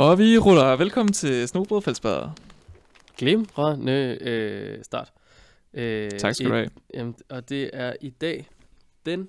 [0.00, 0.76] Og vi ruller.
[0.76, 2.30] Velkommen til Snobrødfældsbader.
[3.16, 5.12] Glimrende øh, start.
[5.74, 6.70] Øh, Tak skal du have.
[6.94, 8.46] Jamen, og det er i dag
[9.06, 9.28] den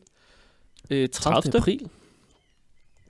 [0.89, 1.41] øh, 30.
[1.41, 1.57] 30.
[1.59, 1.89] april.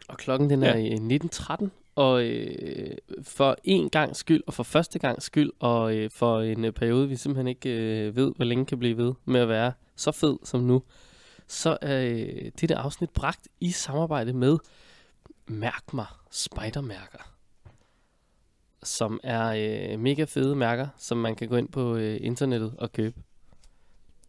[0.08, 0.80] Og klokken den er Ja.
[0.80, 1.18] ja.
[1.18, 1.68] 19.13.
[1.96, 6.66] Og øh, for en gang skyld, og for første gang skyld, og øh, for en
[6.66, 9.74] øh, periode, vi simpelthen ikke øh, ved, hvor længe kan blive ved med at være
[9.96, 10.84] så fed som nu,
[11.48, 14.58] så er øh, dette afsnit bragt i samarbejde med
[15.48, 17.31] Mærk mig Spidermærker
[18.84, 19.48] som er
[19.92, 23.16] øh, mega fede mærker, som man kan gå ind på øh, internettet og købe.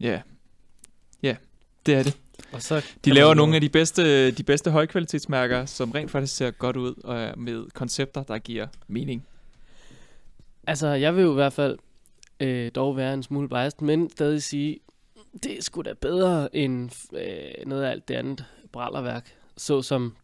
[0.01, 0.23] Ja.
[1.23, 1.37] Ja,
[1.87, 2.16] det er det.
[2.52, 6.51] Og så De laver nogle af de bedste, de bedste højkvalitetsmærker, som rent faktisk ser
[6.51, 9.26] godt ud, og er med koncepter, der giver mening.
[10.66, 11.79] Altså, jeg vil jo i hvert fald
[12.41, 14.80] øh, dog være en smule biased, men stadig sige,
[15.43, 19.35] det er sgu da bedre end øh, noget af alt det andet brallerværk.
[19.57, 20.16] Såsom,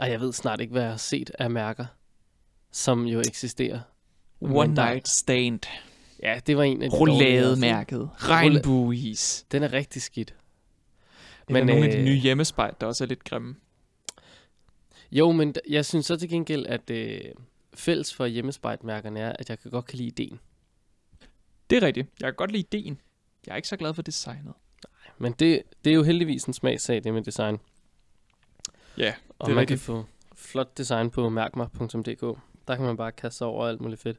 [0.00, 1.86] og jeg ved snart ikke, hvad jeg har set af mærker,
[2.70, 3.80] som jo eksisterer.
[4.40, 5.60] One Night Stand.
[6.22, 6.96] Ja, det var en af de?
[6.96, 8.10] Roulademærket.
[8.18, 9.46] Regnbueis.
[9.52, 10.34] Den er rigtig skidt.
[11.48, 13.56] Men Men, nogle af de øh, nye hjemmespejl, der også er lidt grimme.
[15.12, 17.20] Jo, men jeg synes så til gengæld, at øh,
[17.74, 20.40] fælles for hjemmespejtmærkerne er, at jeg kan godt kan lide ideen.
[21.70, 22.08] Det er rigtigt.
[22.20, 22.98] Jeg kan godt lide ideen.
[23.46, 24.52] Jeg er ikke så glad for designet.
[25.18, 27.58] Men det, det er jo heldigvis en smagssag, det med design.
[28.98, 29.80] Ja, Og det er man kan rigtigt.
[29.80, 32.38] få flot design på mærkmer.dk.
[32.70, 34.16] Der kan man bare kaste sig over alt muligt fedt.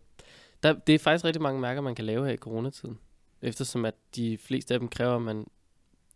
[0.64, 2.98] Der, det er faktisk rigtig mange mærker, man kan lave her i coronatiden.
[3.42, 5.48] Eftersom at de fleste af dem kræver, at man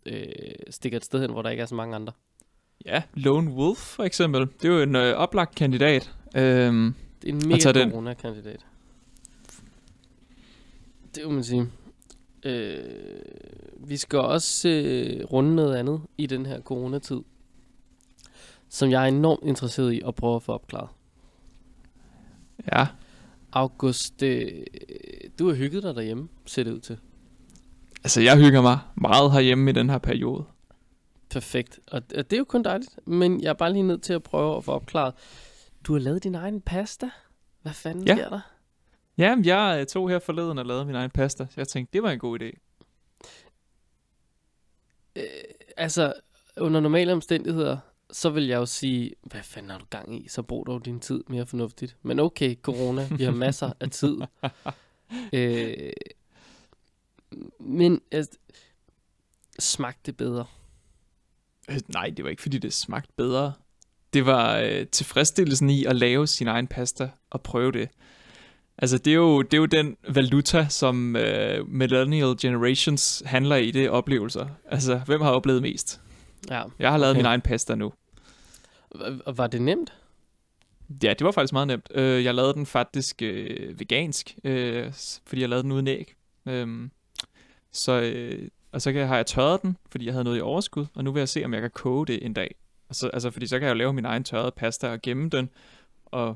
[0.05, 0.25] øh,
[0.69, 2.13] stikker et sted hen, hvor der ikke er så mange andre.
[2.85, 4.41] Ja, Lone Wolf for eksempel.
[4.61, 6.13] Det er jo en øh, oplagt kandidat.
[6.35, 8.65] Øhm, Det er en mega corona-kandidat.
[11.15, 11.67] Det må man sige.
[12.43, 12.83] Øh,
[13.77, 17.19] vi skal også øh, runde noget andet i den her coronatid,
[18.69, 20.89] som jeg er enormt interesseret i at prøve at få opklaret.
[22.73, 22.87] Ja,
[23.51, 24.51] August, øh,
[25.39, 26.97] du har hygget dig derhjemme, ser det ud til.
[28.03, 30.45] altså jeg hygger mig meget herhjemme i den her periode.
[31.29, 31.79] Perfekt.
[31.91, 34.57] Og det er jo kun dejligt, men jeg er bare lige nødt til at prøve
[34.57, 35.13] at få opklaret.
[35.83, 37.09] Du har lavet din egen pasta.
[37.61, 38.15] Hvad fanden Ja.
[38.15, 38.39] sker der?
[39.17, 41.45] Ja, jeg øh, tog her forleden og lavede min egen pasta.
[41.49, 42.59] Så jeg tænkte, det var en god idé.
[45.15, 45.23] Øh,
[45.77, 46.13] altså,
[46.57, 47.77] under normale omstændigheder,
[48.11, 50.27] så vil jeg jo sige, hvad fanden har du gang i?
[50.27, 51.97] Så brug dog din tid mere fornuftigt.
[52.01, 54.17] Men okay, corona, vi har masser af tid.
[55.33, 55.93] Øh,
[57.59, 58.37] men altså,
[59.59, 60.45] smagte det bedre?
[61.69, 63.53] Øh, nej, det var ikke fordi det smagte bedre.
[64.13, 67.89] Det var øh, tilfredsstillelsen i at lave sin egen pasta og prøve det.
[68.77, 73.71] Altså det er jo, det er jo den valuta, som øh, millennial generations handler i,
[73.71, 74.47] det er oplevelser.
[74.65, 76.01] Altså, hvem har oplevet mest?
[76.49, 76.63] Ja.
[76.79, 77.19] Jeg har lavet Okay.
[77.19, 77.93] min egen pasta nu.
[78.95, 79.93] H- Var det nemt?
[81.03, 81.87] Ja, det var faktisk meget nemt.
[81.95, 84.93] Øh, jeg lavede den faktisk øh, vegansk, øh,
[85.25, 86.15] fordi jeg lavede den uden æg.
[86.45, 86.91] Øhm,
[87.71, 90.85] så, øh, og så kan, har jeg tørret den, fordi jeg havde noget i overskud,
[90.95, 92.55] og nu vil jeg se, om jeg kan koge det en dag.
[92.89, 95.29] Og så, altså, fordi så kan jeg jo lave min egen tørrede pasta og gemme
[95.29, 95.49] den,
[96.05, 96.35] og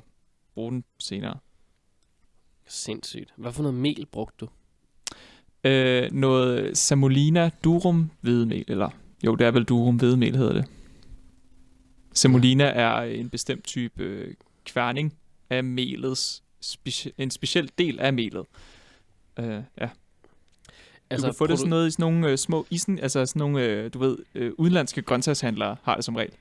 [0.53, 1.37] bruge den senere.
[2.67, 3.33] Sindssygt.
[3.35, 4.49] Hvad for noget mel brugte du?
[5.63, 8.89] Øh, noget semolina durum hvedemel, eller
[9.25, 10.65] jo, det er vel durum hvedemel, hedder det.
[12.13, 14.33] Semolina er en bestemt type øh,
[14.65, 15.13] kværning
[15.49, 18.45] af melets, speci- en speciel del af melet.
[19.39, 19.89] Øh, ja.
[21.09, 23.25] Altså, du kan få det produ- sådan noget i sådan nogle øh, små isen, altså
[23.25, 26.31] sådan nogle, øh, du ved, øh, udenlandske grøntsagshandlere har det som regel.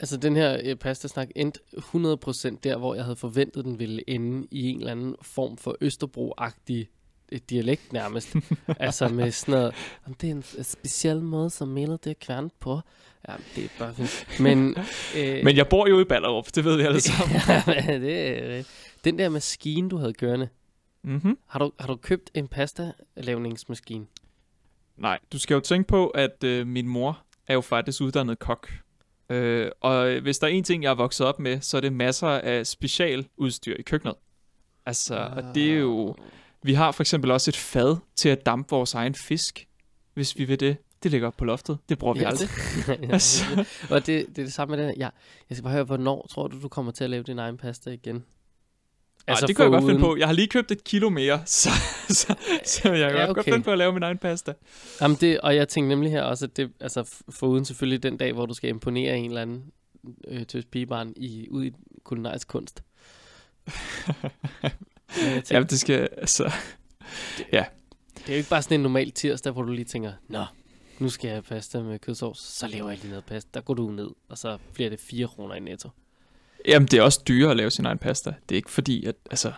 [0.00, 4.48] Altså den her øh, pastasnak endte 100% der, hvor jeg havde forventet, den ville ende
[4.50, 6.88] i en eller anden form for Østerbro-agtig
[7.32, 8.36] øh, dialekt nærmest.
[8.80, 9.74] altså med sådan noget,
[10.06, 12.80] "Jamen, det er en s- speciel måde, som melet det er kværnet på.
[13.28, 13.94] Ja, det er bare.
[14.40, 14.76] Men,
[15.16, 17.36] øh, Men jeg bor jo i Ballerup, det ved vi alle sammen.
[17.68, 18.28] ja, det,
[18.58, 18.64] er-
[19.04, 20.48] den der maskine, du havde kørende,
[21.04, 21.38] mm-hmm.
[21.46, 24.06] har du, har du købt en pasta-lavningsmaskine?
[24.96, 28.70] Nej, du skal jo tænke på, at øh, min mor er jo faktisk uddannet kok.
[29.30, 31.92] Øh, og hvis der er en ting, jeg er vokset op med, så er det
[31.92, 34.14] masser af specialudstyr i køkkenet.
[34.86, 36.16] Altså, og det er jo...
[36.62, 39.68] Vi har for eksempel også et fad til at dampe vores egen fisk,
[40.14, 40.76] hvis vi vil det.
[41.02, 41.78] Det ligger op på loftet.
[41.88, 42.48] Det bruger vi Ja, aldrig.
[43.00, 43.44] det, Altså.
[43.90, 44.96] og det, det er det samme med den her.
[44.98, 45.08] Ja,
[45.50, 47.90] jeg skal bare høre, hvornår tror du, du kommer til at lave din egen pasta
[47.90, 48.24] igen?
[49.26, 50.16] Altså, det kan jeg godt finde på.
[50.16, 51.70] Jeg har lige købt et kilo mere, så,
[52.08, 52.34] så,
[52.64, 53.52] så jeg kan Ja, godt okay.
[53.52, 54.52] finde på at lave min egen pasta.
[55.00, 58.32] Jamen det, og jeg tænkte nemlig her også, at det, altså foruden selvfølgelig den dag,
[58.32, 59.64] hvor du skal imponere en eller anden
[60.28, 61.72] øh, tøs pigebarn i, ud i
[62.04, 62.82] kulinarisk kunst.
[65.50, 66.08] Ja, det skal...
[66.16, 66.52] Altså,
[67.50, 67.64] Det er
[68.28, 70.44] jo ikke bare sådan en normal tirsdag, hvor du lige tænker, Nå,
[70.98, 73.50] nu skal jeg have pasta med kødsovs, så laver jeg lige noget pasta.
[73.54, 75.88] Der går du ned, og så bliver det 4 kroner i netto.
[76.68, 78.34] Jamen, det er også dyrere at lave sin egen pasta.
[78.48, 79.48] Det er ikke fordi, at, altså,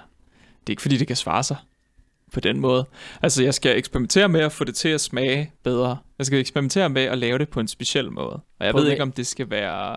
[0.60, 1.56] det er ikke fordi, det kan svare sig
[2.32, 2.84] på den måde.
[3.22, 5.98] Altså, jeg skal eksperimentere med at få det til at smage bedre.
[6.18, 8.30] Jeg skal eksperimentere med at lave det på en speciel måde.
[8.58, 9.96] Og jeg Prøv ved med- ikke, om det skal være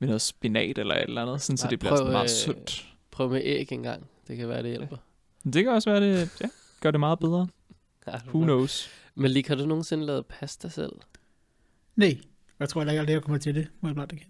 [0.00, 2.24] med noget spinat eller et eller andet, sådan så Nej, det bliver prøv, sådan meget
[2.24, 2.88] øh, sundt.
[3.10, 4.06] Prøv med æg engang.
[4.28, 4.96] Det kan være, det hjælper.
[5.44, 6.48] Det kan også være, det ja,
[6.80, 7.48] gør det meget bedre.
[8.06, 8.90] Ja, Who knows?
[9.14, 10.92] Men lige, har du nogensinde lavet pasta selv?
[11.96, 12.18] Nej,
[12.60, 14.26] jeg tror heller ikke aldrig, jeg kommer til det, må jeg blot ikke.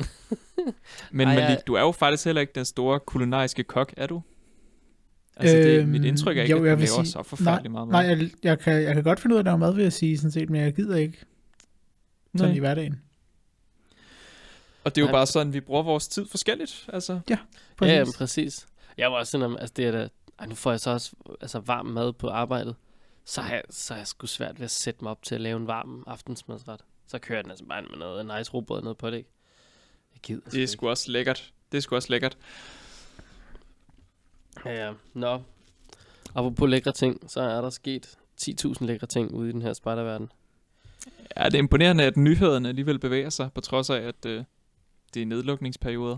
[1.11, 4.07] Men Ej, Malik, jeg- du er jo faktisk heller ikke den store kulinariske kok, er
[4.07, 4.23] du?
[5.37, 7.23] Altså, det, Øhm, mit indtryk er ikke, jo, at du jeg laver vil sige- så
[7.23, 8.03] forfærdeligt meget mad.
[8.03, 9.93] Nej, jeg, jeg, kan, jeg kan godt finde ud af at lave mad, vil jeg
[9.93, 11.19] sige, sådan set, men jeg gider ikke
[12.37, 12.57] sådan Nej.
[12.57, 13.01] i hverdagen.
[14.85, 15.13] Og det er jo Nej.
[15.13, 16.87] bare sådan, vi bruger vores tid forskelligt.
[16.93, 17.39] Altså, Ja,
[17.77, 17.93] Præcis.
[17.93, 18.67] ja, præcis.
[18.99, 20.09] Jeg var også sådan, om- altså det er da,
[20.39, 22.77] ej, nu får jeg så også altså, varm mad på arbejdet.
[23.25, 25.41] Så har, jeg, så har jeg sgu svært ved at sætte mig op til at
[25.41, 26.81] lave en varm aftensmadsret.
[27.07, 29.31] Så kører jeg den altså bare med noget nice robrød ned på det, ikke?
[30.15, 31.53] Jeg gider sgu det er sgu også lækkert.
[31.73, 32.39] Det er sgu også lækkert.
[34.65, 34.93] Ja, ja.
[35.15, 35.43] Nå.
[36.35, 40.33] Apropos lækre ting, så er der sket 10.000 lækre ting ude i den her spejderverden.
[41.37, 44.45] Ja, det er imponerende, at nyhederne alligevel bevæger sig, på trods af, at øh,
[45.15, 46.17] det er nedlukningsperioder.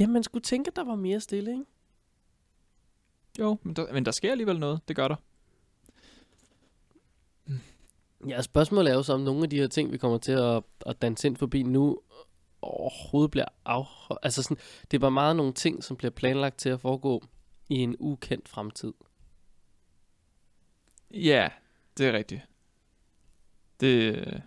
[0.00, 1.64] Ja, man skulle tænke, at der var mere stille, ikke?
[3.38, 4.80] Jo, men der, men der sker alligevel noget.
[4.88, 5.16] Det gør der.
[8.28, 10.62] Ja, spørgsmålet er jo så, om nogle af de her ting, vi kommer til at,
[10.86, 12.00] at danse ind forbi nu,
[12.62, 14.20] overhovedet bliver afholdt.
[14.22, 14.56] Altså sådan,
[14.90, 17.22] det er bare meget nogle ting, som bliver planlagt til at foregå
[17.68, 18.92] i en ukendt fremtid.
[21.10, 21.48] Ja,
[21.98, 22.42] det er rigtigt.
[23.80, 24.40] Det, øh,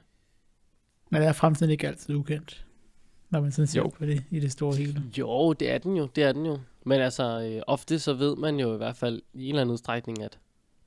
[1.10, 2.67] Men er fremtiden ikke altid ukendt,
[3.30, 3.88] når man sådan ser Jo.
[3.98, 5.04] på det i det store hele.
[5.18, 6.60] Jo, det er den jo, det er den jo.
[6.86, 9.74] Men altså, øh, ofte så ved man jo i hvert fald i en eller anden
[9.74, 10.40] udstrækning, at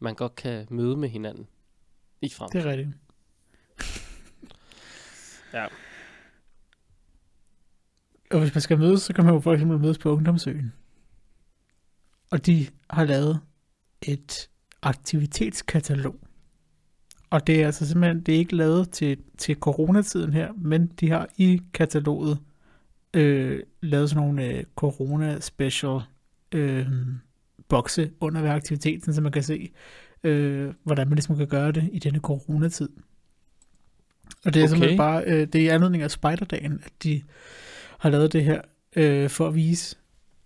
[0.02, 1.46] man godt kan møde med hinanden
[2.20, 2.66] i fremtiden.
[2.66, 2.98] Det er rigtigt.
[5.52, 5.66] Ja.
[8.30, 10.72] Og hvis man skal mødes, så kan man jo for eksempel mødes på Ungdomsøen.
[12.30, 13.40] Og de har lavet
[14.02, 14.48] et
[14.82, 16.16] aktivitetskatalog.
[17.30, 21.10] Og det er altså simpelthen, det er ikke lavet til, til coronatiden her, men de
[21.10, 22.38] har i kataloget
[23.14, 26.00] øh, lavet sådan nogle øh, corona-special
[26.52, 26.86] øh,
[27.68, 29.70] bokse under hver aktivitet, sådan så man kan se,
[30.24, 32.88] øh, hvordan man ligesom kan gøre det i denne coronatid.
[34.44, 34.70] Og det er okay.
[34.70, 37.22] Simpelthen bare, øh, det er i anledning af Spiderdagen, at de
[37.98, 38.60] har lavet det her,
[38.96, 39.96] øh, for at vise,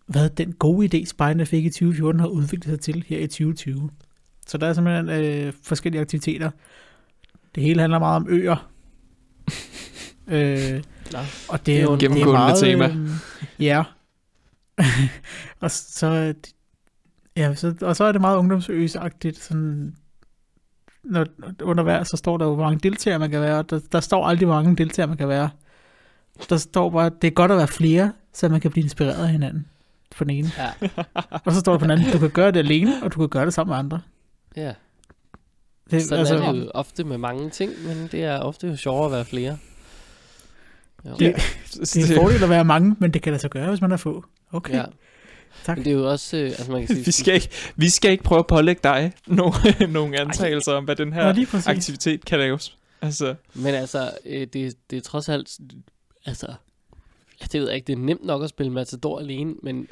[0.06, 3.90] hvad den gode idé, spejderne fik i 2014, har udviklet sig til her i 2020.
[4.46, 6.50] Så der er simpelthen øh, forskellige aktiviteter.
[7.54, 8.70] Det hele handler meget om øer.
[10.28, 10.82] øh,
[11.48, 12.88] og det Det er jo det er gennemgående meget, tema.
[12.88, 13.10] Øh,
[13.64, 13.84] ja.
[15.60, 16.52] og så, det-
[17.36, 19.94] ja, så, og så er det meget ungdomsøsagtigt, sådan,
[21.04, 21.26] når,
[21.62, 24.26] under hver, så står der jo, hvor mange deltagere man kan være, der, der står
[24.26, 25.50] aldrig, hvor mange deltagere man kan være.
[26.50, 29.28] Der står bare, det er godt at være flere, så man kan blive inspireret af
[29.28, 29.66] hinanden,
[30.16, 30.50] på den ene.
[30.58, 30.88] Ja,
[31.44, 33.28] Og så står der på den anden, du kan gøre det alene, og du kan
[33.28, 34.00] gøre det sammen med andre.
[34.56, 34.72] Ja.
[35.90, 38.76] Det, Sådan altså, er det jo ofte med mange ting, men det er ofte jo
[38.76, 39.58] sjovere at være flere.
[41.06, 41.10] Jo.
[41.18, 41.34] Det-
[41.74, 43.92] det er en fordel at være mange, men det kan lade sig gøre, hvis man
[43.92, 44.24] er få.
[44.52, 44.84] Okay, Ja.
[45.64, 45.76] tak.
[45.76, 48.10] Men det er jo også, øh, altså man kan sige, vi, skal ikke, vi skal
[48.10, 49.54] ikke prøve at pålægge dig nogle,
[49.88, 51.66] nogle antagelser om, hvad den Nå, her præcis.
[51.66, 52.78] aktivitet kan laves.
[53.02, 55.58] Altså, men altså, øh, det, det er trods alt,
[56.26, 56.46] altså,
[57.52, 59.88] det ved jeg ikke, det er nemt nok at spille Matador alene, men,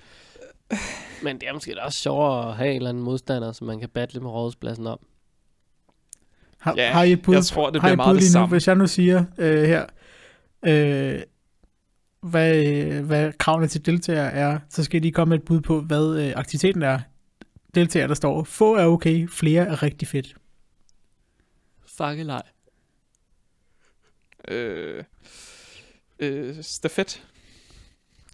[1.23, 3.81] men det er måske da også sjovere at have en eller anden modstander, som man
[3.81, 4.99] kan battle med rådspladsen om.
[6.59, 8.33] Har, Ja, har I et bud, jeg tror, det bliver et meget det lige nu,
[8.33, 8.49] samme.
[8.49, 9.87] hvis jeg nu siger øh, her,
[10.67, 11.23] øh,
[12.21, 12.63] hvad,
[13.03, 16.33] hvad kravene til deltagere er, så skal de komme med et bud på, hvad øh,
[16.37, 17.01] aktiviteten er.
[17.75, 20.37] Deltagere, der står, få er okay, flere er rigtig fedt.
[21.87, 22.43] Fakkelej.
[24.49, 25.05] øh,
[26.19, 27.23] øh, stafet.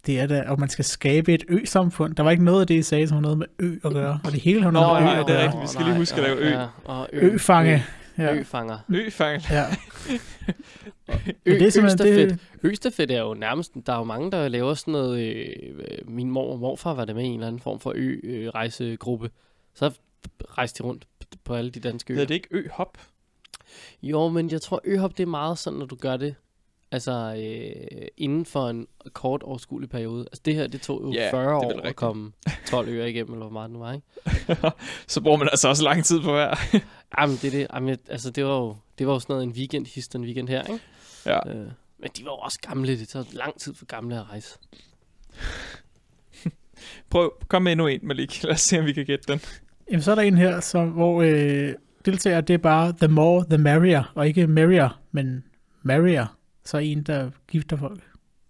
[0.09, 2.15] Det er da, og man skal skabe et ø-samfund.
[2.15, 4.21] Der var ikke noget af det, I sagde, som har noget med ø at gøre.
[4.25, 5.47] Og det hele har Nå, noget med nej, ø at det er gøre.
[5.47, 5.63] rigtigt.
[5.63, 6.51] Vi skal lige huske at lave ø.
[6.51, 7.27] Ja, og ø.
[7.27, 7.85] Ø-fange.
[8.19, 8.35] Ja.
[8.35, 8.79] Ø, øfanger.
[8.89, 9.43] Øfangel.
[9.51, 9.65] ja.
[11.47, 12.31] Ø, det er simpelthen østafet.
[12.31, 15.47] det, Østafet er jo nærmest, der er jo mange, der laver sådan noget, øh,
[15.79, 19.31] øh, min mor og morfar var der med i en eller anden form for ø-rejsegruppe.
[19.75, 19.91] Så
[20.59, 21.07] rejste de rundt
[21.45, 22.17] på alle de danske øer.
[22.17, 22.99] Hedder det ikke ø-hop?
[24.03, 26.35] Jo, men jeg tror øhop, det er meget sådan, når du gør det
[26.93, 30.21] altså øh, inden for en kort overskuelig periode.
[30.21, 31.97] Altså det her, det tog jo yeah, 40 det er vel år at rigtigt.
[31.97, 32.33] komme
[32.67, 34.07] 12 øer igennem, eller hvor meget nu var, ikke?
[35.07, 36.55] Så bruger man altså også lang tid på hver.
[37.19, 39.87] Jamen, det, det, jamen, altså, det var jo, det var jo sådan noget en weekend,
[40.15, 40.85] en weekend her, ikke?
[41.27, 41.49] Ja.
[41.49, 41.67] Øh,
[41.99, 44.59] men de var jo også gamle, det tager lang tid for gamle at rejse.
[47.11, 48.43] Prøv, kom med endnu en, Malik.
[48.43, 49.41] Lad os se, om vi kan gætte den.
[49.91, 53.45] Jamen, så er der en her, som, hvor øh, deltager, det er bare the more,
[53.51, 55.45] the merrier, og ikke merrier, men
[55.83, 56.38] merrier.
[56.69, 58.01] Så en, der gifter folk.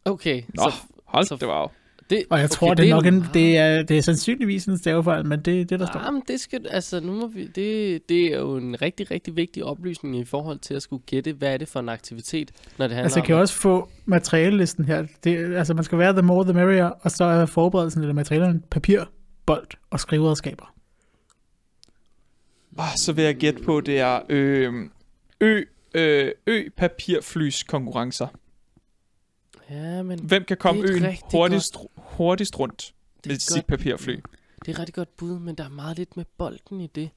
[0.05, 0.73] Okay, Nå, så
[1.05, 1.69] hold så- det var jo.
[2.11, 4.79] Det, Og jeg okay, tror, det er nok en, det er, det er sandsynligvis en
[4.79, 6.01] stavefejl, men det er det, der står.
[6.01, 9.37] Ah, men det skal, altså nu må vi, det, det er jo en rigtig, rigtig
[9.37, 12.87] vigtig oplysning i forhold til at skulle gætte, hvad er det for en aktivitet, når
[12.87, 13.27] det handler Altså, jeg om...
[13.27, 15.07] kan også få materialelisten her.
[15.25, 18.61] Det, altså, man skal være the more the merrier, og så er forberedelsen eller materialerne
[18.71, 19.05] papir,
[19.47, 20.75] bold og skriveredskaber.
[22.79, 24.75] Oh, så vil jeg gætte på, det er øh,
[25.41, 25.63] ø,
[25.95, 28.27] øh, ø papirflys konkurrencer.
[29.71, 32.95] Ja, men Hvem kan komme øen hurtigst, hurtigst rundt
[33.27, 34.17] med er, sit godt, papirfly?
[34.61, 37.11] det er et rigtig godt bud, men der er meget lidt med bolden i det.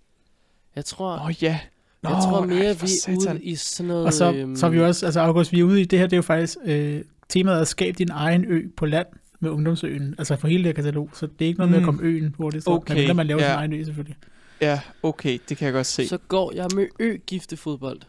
[0.76, 1.60] Jeg tror, Åh oh, ja.
[2.04, 4.06] Nå, jeg tror mere, ej, vi er ude i sådan noget...
[4.06, 6.00] Og så, øhm, så er vi jo også, altså August, vi er ude i, det
[6.00, 9.08] her det er jo faktisk, øh, temaet er skab din egen ø på land
[9.40, 11.82] med ungdomsøen, altså for hele det her katalog, så det er ikke noget med at
[11.82, 11.86] Mm.
[11.86, 13.50] komme øen hurtigt, Okay, men man laver ja.
[13.50, 14.18] sin egen ø selvfølgelig.
[14.62, 16.08] Ja, okay, det kan jeg godt se.
[16.08, 18.02] Så går jeg med ø-giftefodbold.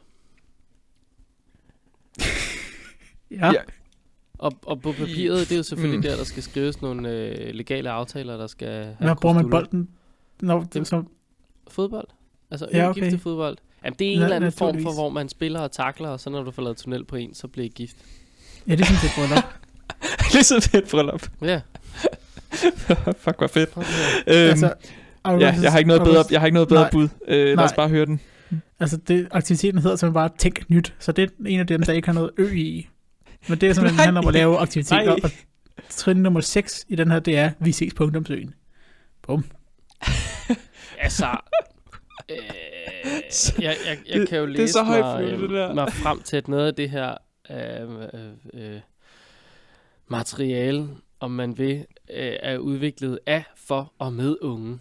[3.41, 3.53] Ja, Ja.
[4.39, 6.03] Og, og på papiret, det er jo selvfølgelig Mm.
[6.03, 9.89] der, der skal skrives nogle øh, legale aftaler, der skal have Når bruger man bolden?
[10.41, 11.03] Når, Dem- så,
[11.69, 12.09] Fodbold?
[12.51, 13.07] Altså Ja, okay.
[13.07, 13.19] okay.
[13.19, 13.57] fodbold.
[13.85, 16.21] Jamen, det er en Na- eller anden form for, hvor man spiller og takler, og
[16.21, 17.97] så når du får lavet tunnel på en, så bliver I gift.
[18.69, 19.45] ja, det er sådan set bryllup.
[20.33, 21.29] ligesom et bryllup.
[21.43, 21.61] Ja.
[23.25, 23.71] Fuck, hvor fedt.
[23.77, 23.87] Okay.
[24.27, 24.73] Øhm, altså,
[25.27, 26.91] ja, jeg har ikke noget bedre, jeg har ikke noget bedre Nej.
[26.91, 27.09] bud.
[27.29, 27.77] Øh, lad os Nej.
[27.77, 28.21] bare høre den.
[28.81, 31.93] Altså, det, aktiviteten hedder simpelthen bare Tænk Nyt, så det er en af dem, der
[31.93, 32.89] ikke har noget ø i.
[33.49, 33.91] Men det er Nej.
[33.91, 35.19] handler om at lave aktiviteter, Nej.
[35.23, 35.31] og
[35.89, 38.55] trin nummer 6 i den her, det er, vi ses på ungdomsøen.
[39.23, 39.45] Bum.
[40.99, 41.27] Altså,
[42.31, 42.37] øh,
[43.63, 45.69] jeg, jeg, jeg kan jo det er læse så mig, højflyvende, det der.
[45.69, 47.15] øh, mig frem til, at noget af det her
[47.51, 47.91] øh,
[48.55, 48.81] øh, øh,
[50.09, 50.89] materiale,
[51.21, 54.79] om man vil, øh, er udviklet af, for og med unge.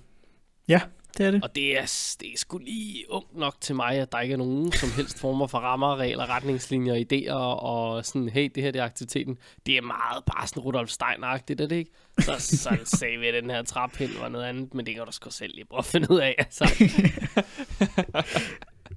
[1.17, 1.43] Det er det.
[1.43, 4.37] Og det er, det er sgu lige ungt nok til mig, at der ikke er
[4.37, 8.79] nogen som helst former for rammer, regler, retningslinjer, idéer, og sådan, hey, det her det
[8.79, 9.37] er aktiviteten.
[9.65, 11.91] Det er meget bare sådan Rudolf Steiner-agtigt, er det ikke?
[12.19, 15.11] Så, så sagde vi, at den her trappind var noget andet, men det kan du
[15.11, 16.65] sgu selv lige prøve at finde ud af, altså.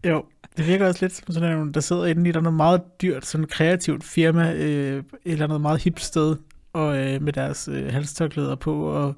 [0.05, 0.25] Jo,
[0.57, 2.83] det virker også lidt som sådan nogle, der sidder inde i der er noget meget
[3.03, 6.37] dyrt, sådan kreativt firma, øh, et eller andet meget hip sted,
[6.73, 9.15] og øh, med deres øh, halstørklæder på, og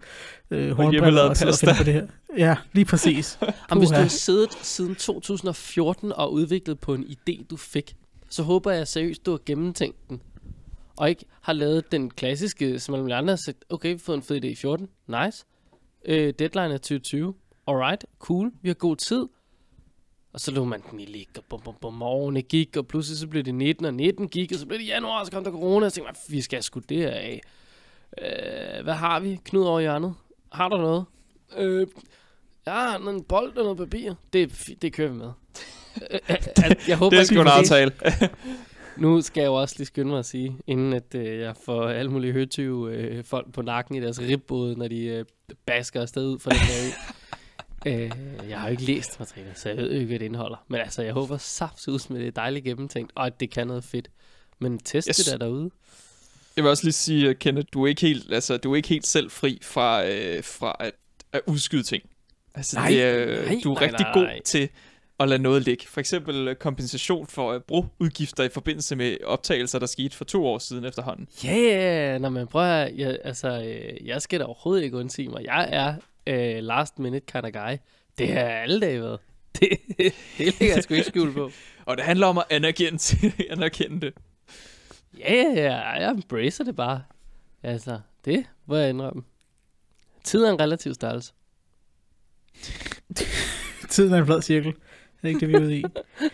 [0.51, 1.67] øh, hornbriller, hjemmelavet og sidder og pasta.
[1.67, 2.07] finder på det her.
[2.47, 3.39] Ja, lige præcis.
[3.71, 7.97] Om hvis du har siddet siden 2014 og udviklet på en idé, du fik,
[8.29, 10.23] så håber jeg seriøst, du har gennemtænkt den.
[10.97, 14.17] Og ikke har lavet den klassiske, som alle andre har sagt, okay, vi har fået
[14.17, 15.45] en fed idé i 14, nice.
[16.05, 17.35] Øh, deadline er 2020,
[17.69, 19.27] alright, cool, vi har god tid.
[20.33, 22.87] Og så lå man den i ligge, og bum, bum, bum, og årene gik, og
[22.87, 25.33] pludselig så blev det 19, og 19 gik, og så blev det januar, og så
[25.33, 27.41] kom der corona, og så tænkte man, vi skal sgu det her af.
[28.23, 29.41] Øh, hvad har vi?
[29.45, 30.15] Knud over hjørnet.
[30.57, 31.05] Har du noget?
[31.57, 31.87] Øh,
[32.67, 34.15] jeg har en bold og noget papir.
[34.33, 35.31] Det, det kører vi med.
[36.29, 37.93] Altså, jeg håber Det er sgu en aftale.
[38.99, 41.89] Nu skal jeg jo også lige skynde mig at sige, inden at øh, jeg får
[41.89, 45.25] alle mulige høtyve øh, folk på nakken i deres ribbåde, når de øh,
[45.67, 46.93] basker afsted ud fra den her
[47.87, 47.91] ø.
[48.05, 50.65] øh, jeg har jo ikke læst materialet, så jeg ved ikke, hvad det indeholder.
[50.69, 53.85] Men altså, jeg håber saftsus med det er dejligt gennemtænkt, og at det kan noget
[53.85, 54.11] fedt.
[54.59, 55.17] Men test Yes.
[55.17, 55.71] det der derude.
[56.57, 58.89] Jeg vil også lige sige, uh, Kenneth, du er ikke helt, altså, du er ikke
[58.89, 60.93] helt selv fri fra, øh, fra at,
[61.33, 62.03] at udskyde ting.
[62.55, 64.41] Altså, Nej, det er, nej, du er nej, rigtig nej, god nej.
[64.45, 64.69] til
[65.21, 65.87] at lade noget ligge.
[65.87, 70.47] For eksempel øh, kompensation for uh, brugudgifter i forbindelse med optagelser, der skete for to
[70.47, 71.29] år siden efterhånden.
[71.45, 75.45] Ja, yeah, når man prøver jeg, altså, øh, jeg skal da overhovedet ikke undsige mig.
[75.45, 75.95] Jeg er
[76.27, 77.77] øh, last minute kind of guy.
[78.19, 79.19] Det har jeg alle dage været.
[79.61, 80.15] Det, det
[80.61, 81.51] lægger jeg sgu ikke skjul på.
[81.87, 82.99] Og det handler om at anerkende,
[83.53, 84.15] anerkende det.
[85.19, 87.03] Ja, ja, ja, jeg embracer det bare.
[87.63, 89.23] Altså, det må jeg indrømme.
[90.25, 91.33] Tid er en relativ størrelse.
[93.91, 94.73] Tiden er en flad cirkel.
[94.73, 95.81] Det er ikke det, vi er ude i.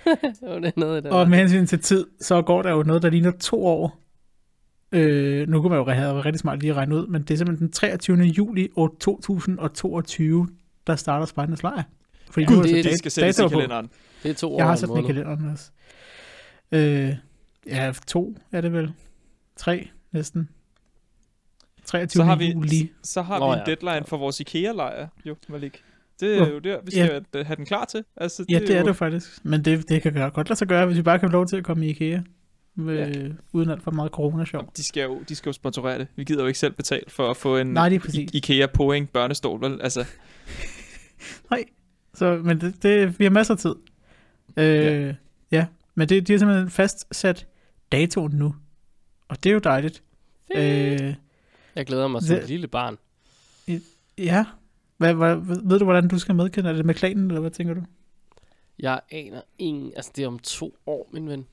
[0.47, 3.03] jo, det er noget, der Og med hensyn til tid, så går der jo noget,
[3.03, 3.99] der ligner to år.
[4.93, 7.31] Øh, nu kunne man jo have været rigtig smart lige at regne ud, men det
[7.31, 8.17] er simpelthen den 23.
[8.17, 10.49] juli år 2022,
[10.87, 11.83] der starter Spartans lejr.
[12.31, 13.91] Fordi Gud, nu er det- Det skal sættes i kalenderen.
[14.23, 15.71] Det er to år Jeg har og en sat den i kalenderen også.
[16.73, 17.15] Øh,
[17.67, 18.93] ja, to er det vel.
[19.57, 20.49] Tre næsten.
[21.85, 22.09] 23.
[22.11, 22.93] Så har vi, juli.
[23.03, 23.75] så har Nå vi en ja.
[23.75, 25.83] deadline for vores IKEA-lejr, jo, Malik.
[26.21, 27.07] Det er jo der, vi Ja.
[27.07, 27.43] skal ja.
[27.43, 28.05] have den klar til.
[28.17, 29.45] Altså, Ja, det er jo- det faktisk.
[29.45, 31.57] Men det, det kan godt lade sig gøre, hvis vi bare kan få lov til
[31.57, 32.21] at komme i IKEA.
[32.75, 34.73] Med, Uden alt for meget corona-sjov.
[34.77, 36.07] De skal, jo, de skal jo sponsorere det.
[36.17, 38.19] Vi gider jo ikke selv betale for at få en Nej, det er.
[38.21, 39.81] I- IKEA Poing børnestol, vel?
[39.83, 40.05] Altså,
[42.15, 43.75] Så, men det, det, vi har masser af tid.
[44.57, 44.65] Øh,
[45.07, 45.15] ja.
[45.53, 45.67] ja.
[45.95, 47.47] Men det, de har simpelthen fastsat
[47.93, 48.55] datoen nu.
[49.29, 50.03] Og det er jo dejligt.
[50.55, 51.15] Øh,
[51.77, 52.99] Jeg glæder mig som et lille barn.
[54.19, 54.45] ja.
[54.97, 56.71] Hvad, hvad, ved du, hvordan du skal medkende?
[56.71, 57.81] Er det med klanen, eller hvad tænker du?
[58.79, 59.93] Jeg aner ingen...
[59.97, 61.47] Altså, det er om to år, min ven.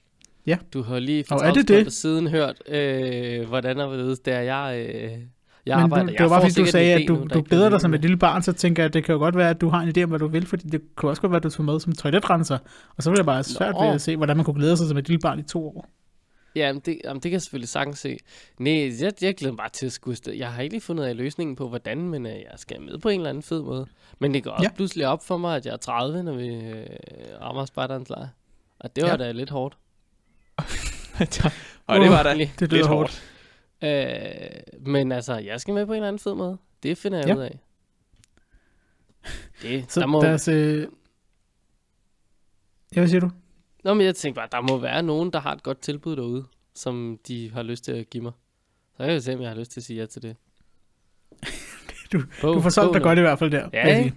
[0.45, 0.57] Ja.
[0.73, 1.93] Du har lige for er det det?
[1.93, 5.11] siden hørt, øh, hvordan og hvorledes det er, jeg øh,
[5.65, 7.69] Jeg Men arbejder, du, det var bare fordi, du sagde, at du, nu, du glæder
[7.69, 9.61] dig som et lille barn, så tænker jeg, at det kan jo godt være, at
[9.61, 11.43] du har en idé om, hvad du vil, fordi det kunne også godt være, at
[11.43, 12.57] du tog med som toiletrenser.
[12.97, 13.93] Og så ville jeg bare svært ved Nå.
[13.93, 15.89] at se, hvordan man kunne glæde sig som et lille barn i to år.
[16.55, 18.17] Ja, men det, jamen, det kan jeg selvfølgelig sagtens se.
[18.59, 20.33] Nej, jeg, jeg glæder mig bare til at skulle afsted.
[20.33, 23.09] Jeg har ikke lige fundet af løsningen på, hvordan, men øh, jeg skal med på
[23.09, 23.87] en eller anden fed måde.
[24.19, 24.71] Men det går også Ja.
[24.75, 26.85] pludselig op for mig, at jeg er 30, når vi øh,
[27.41, 28.27] rammer spejderens lejr.
[28.79, 29.17] Og det var Ja.
[29.17, 29.77] da lidt hårdt.
[31.87, 32.53] og det var da Lige.
[32.59, 33.23] Det lidt hårdt.
[33.81, 34.05] hårdt.
[34.81, 36.57] Øh, men altså, jeg skal med på en eller anden fed måde.
[36.83, 37.35] Det finder jeg Ja.
[37.35, 37.59] ud af.
[39.61, 40.47] Det, Så der må, deres...
[40.47, 40.87] Øh...
[42.95, 43.29] Ja, hvad siger du?
[43.89, 46.45] Nå, men jeg tænkte bare, der må være nogen, der har et godt tilbud derude,
[46.75, 48.31] som de har lyst til at give mig.
[48.97, 50.35] Så jeg vil se, om jeg har lyst til at sige ja til det.
[52.13, 53.57] Du- På- Du får solgt dig godt i hvert fald der.
[53.59, 54.13] jeg Ja, ikke?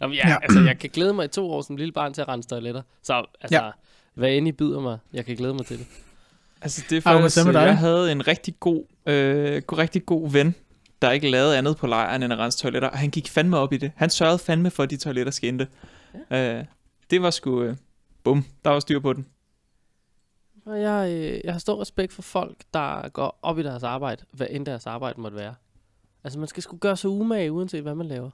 [0.00, 0.36] Jamen, ja, Ja.
[0.42, 2.82] Altså, jeg kan glæde mig i to år som lille barn til at rense toiletter.
[3.02, 3.70] Så altså, Ja.
[4.14, 5.86] hvad end I byder mig, jeg kan glæde mig til det.
[6.62, 7.60] Altså, det er faktisk, med dig?
[7.60, 10.54] jeg havde en rigtig god, øh, rigtig god ven,
[11.02, 13.72] der ikke lavede andet på lejren end at rense toiletter, og han gik fandme op
[13.72, 13.92] i det.
[13.96, 15.68] Han sørgede fandme for, at de toiletter skændte.
[16.30, 16.58] Ja.
[16.58, 16.64] Øh,
[17.10, 17.76] det var sgu, øh,
[18.24, 19.26] bum, der var styr på den.
[20.66, 24.24] Og jeg, øh, jeg har stor respekt for folk, der går op i deres arbejde,
[24.30, 25.54] hvad end deres arbejde måtte være.
[26.24, 28.30] Altså, man skal sgu gøre sig umage, uanset hvad man laver.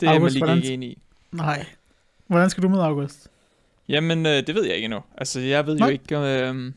[0.00, 0.98] Det er jeg August, lige hvordan- ikke enig i.
[1.32, 1.66] Nej.
[2.26, 3.28] Hvordan skal du med, August?
[3.88, 5.00] Jamen, øh, det ved jeg ikke endnu.
[5.18, 5.88] Altså, jeg ved Nej.
[5.88, 6.16] jo ikke...
[6.16, 6.74] Øh, Det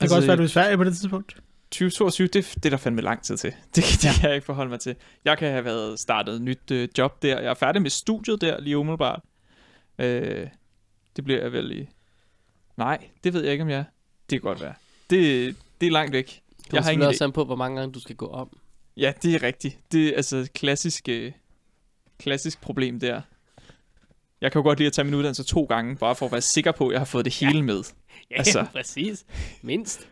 [0.00, 1.36] altså, kan også være, at du er i Sverige på det tidspunkt.
[1.70, 3.52] 2022, det, det er der fandme lang tid til.
[3.74, 4.96] Det, det kan jeg ikke forholde mig til.
[5.24, 7.40] Jeg kan have været startet et nyt øh, job der.
[7.40, 9.20] Jeg er færdig med studiet der lige umiddelbart.
[9.98, 10.48] Øh,
[11.16, 11.88] det bliver jeg vel i...
[12.76, 13.84] Nej, det ved jeg ikke, om jeg.
[14.30, 14.74] Det kan godt være.
[15.10, 16.42] Det, det er langt væk.
[16.64, 18.58] Det Jeg har ingen også på, hvor mange gange du skal gå om.
[18.96, 19.78] Ja, det er rigtigt.
[19.92, 21.32] Det er altså klassisk, øh,
[22.18, 23.20] klassisk problem der.
[24.40, 26.40] Jeg kan jo godt lide at tage min uddannelse to gange, bare for at være
[26.40, 27.82] sikker på, at jeg har fået det hele med.
[28.30, 28.66] Ja, altså.
[28.72, 29.24] præcis.
[29.62, 30.08] Mindst.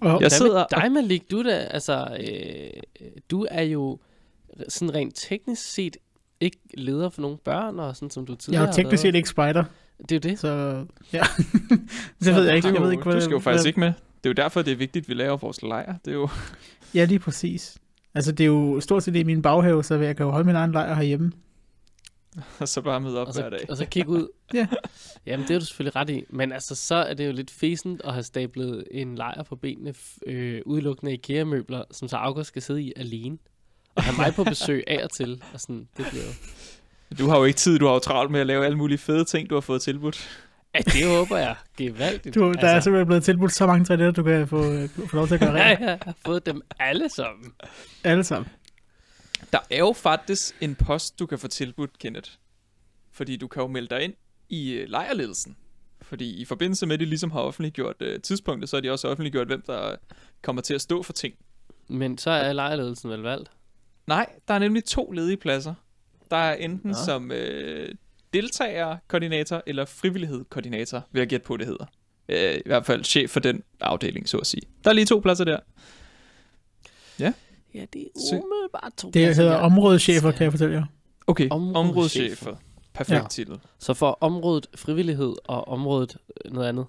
[0.00, 1.30] Og Jeg Hvad sidder dig, Malik?
[1.30, 2.70] Du, er da, altså, øh,
[3.30, 3.98] du er jo
[4.68, 5.96] sådan rent teknisk set
[6.40, 9.08] ikke leder for nogle børn, og sådan som du jeg tidligere er jo teknisk har
[9.08, 9.64] set ikke spider.
[10.08, 10.38] Det er jo det.
[10.38, 10.48] så
[11.12, 11.22] ja.
[12.24, 12.68] det ved jeg ikke.
[12.68, 13.92] Jeg ved ikke, du skal jo faktisk hvad- ikke med.
[14.24, 15.94] Det er jo derfor, det er vigtigt, at vi laver vores lejr.
[16.04, 16.28] Det er jo...
[16.94, 17.76] Ja, lige præcis.
[18.14, 20.56] Altså, det er jo stort set i min baghave, så jeg kan jo holde min
[20.56, 21.32] egen lejr herhjemme.
[22.60, 23.70] Og så bare møde op Og hver så, dag.
[23.70, 24.28] og så kigge ud.
[24.54, 24.66] Ja.
[25.26, 26.24] Jamen, det er du selvfølgelig ret i.
[26.30, 29.94] Men altså, så er det jo lidt fæsent at have stablet en lejr på benene,
[30.26, 33.38] øh, udelukkende IKEA-møbler, som så August skal sidde i alene.
[33.94, 35.42] Og have mig på besøg af og til.
[35.54, 36.30] Og sådan, det bliver jo...
[37.18, 39.24] Du har jo ikke tid, du har jo travlt med at lave alle mulige fede
[39.24, 40.28] ting, du har fået tilbudt.
[40.74, 41.56] Ja, det håber jeg.
[41.76, 42.34] Gevaldigt.
[42.34, 45.26] Du, der er simpelthen blevet tilbudt så mange toiletter, du kan få, øh, få lov
[45.26, 45.80] til at gøre Ja, rent.
[45.80, 47.52] jeg har fået dem alle sammen.
[48.04, 48.48] Alle sammen.
[49.54, 52.30] Der er jo faktisk en post, du kan få tilbudt, Kenneth.
[53.12, 54.14] Fordi du kan jo melde dig ind
[54.48, 55.56] i øh, lejrledelsen.
[56.02, 59.08] Fordi i forbindelse med, at de ligesom har offentliggjort øh, tidspunktet, så har de også
[59.08, 59.96] offentliggjort, hvem der
[60.42, 61.34] kommer til at stå for ting.
[61.88, 63.50] Men så er lejrledelsen vel valgt.
[64.06, 65.74] Nej, der er nemlig to ledige pladser.
[66.30, 66.96] Der er enten Nå.
[67.06, 67.94] som øh,
[68.32, 71.86] deltagerkoordinator eller frivillighed-koordinator, vil jeg gætte på, det hedder.
[72.28, 74.62] Øh, I hvert fald chef for den afdeling, så at sige.
[74.84, 75.58] Der er lige to pladser der.
[77.18, 77.32] Ja,
[77.92, 80.84] det er umiddelbart to Det pladser, hedder jeg områdeschefer, kan jeg fortælle jer.
[81.26, 81.80] Okay, Områdeschefer.
[81.90, 82.56] områdeschefer.
[82.94, 83.26] Perfekt Ja.
[83.30, 83.58] titel.
[83.78, 86.86] Så for området frivillighed og området øh, noget andet.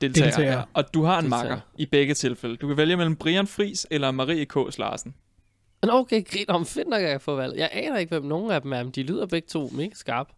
[0.00, 0.26] Deltager.
[0.30, 0.52] Deltager.
[0.52, 0.62] Ja.
[0.74, 1.42] Og du har en Deltager.
[1.42, 2.56] makker i begge tilfælde.
[2.56, 4.54] Du kan vælge mellem Brian Fris eller Marie K.
[4.78, 5.14] Larsen.
[5.82, 7.56] Men okay, grin om fedt nok, at jeg får valgt.
[7.58, 10.28] Jeg aner ikke, hvem nogen af dem er, men de lyder begge to mega skarp.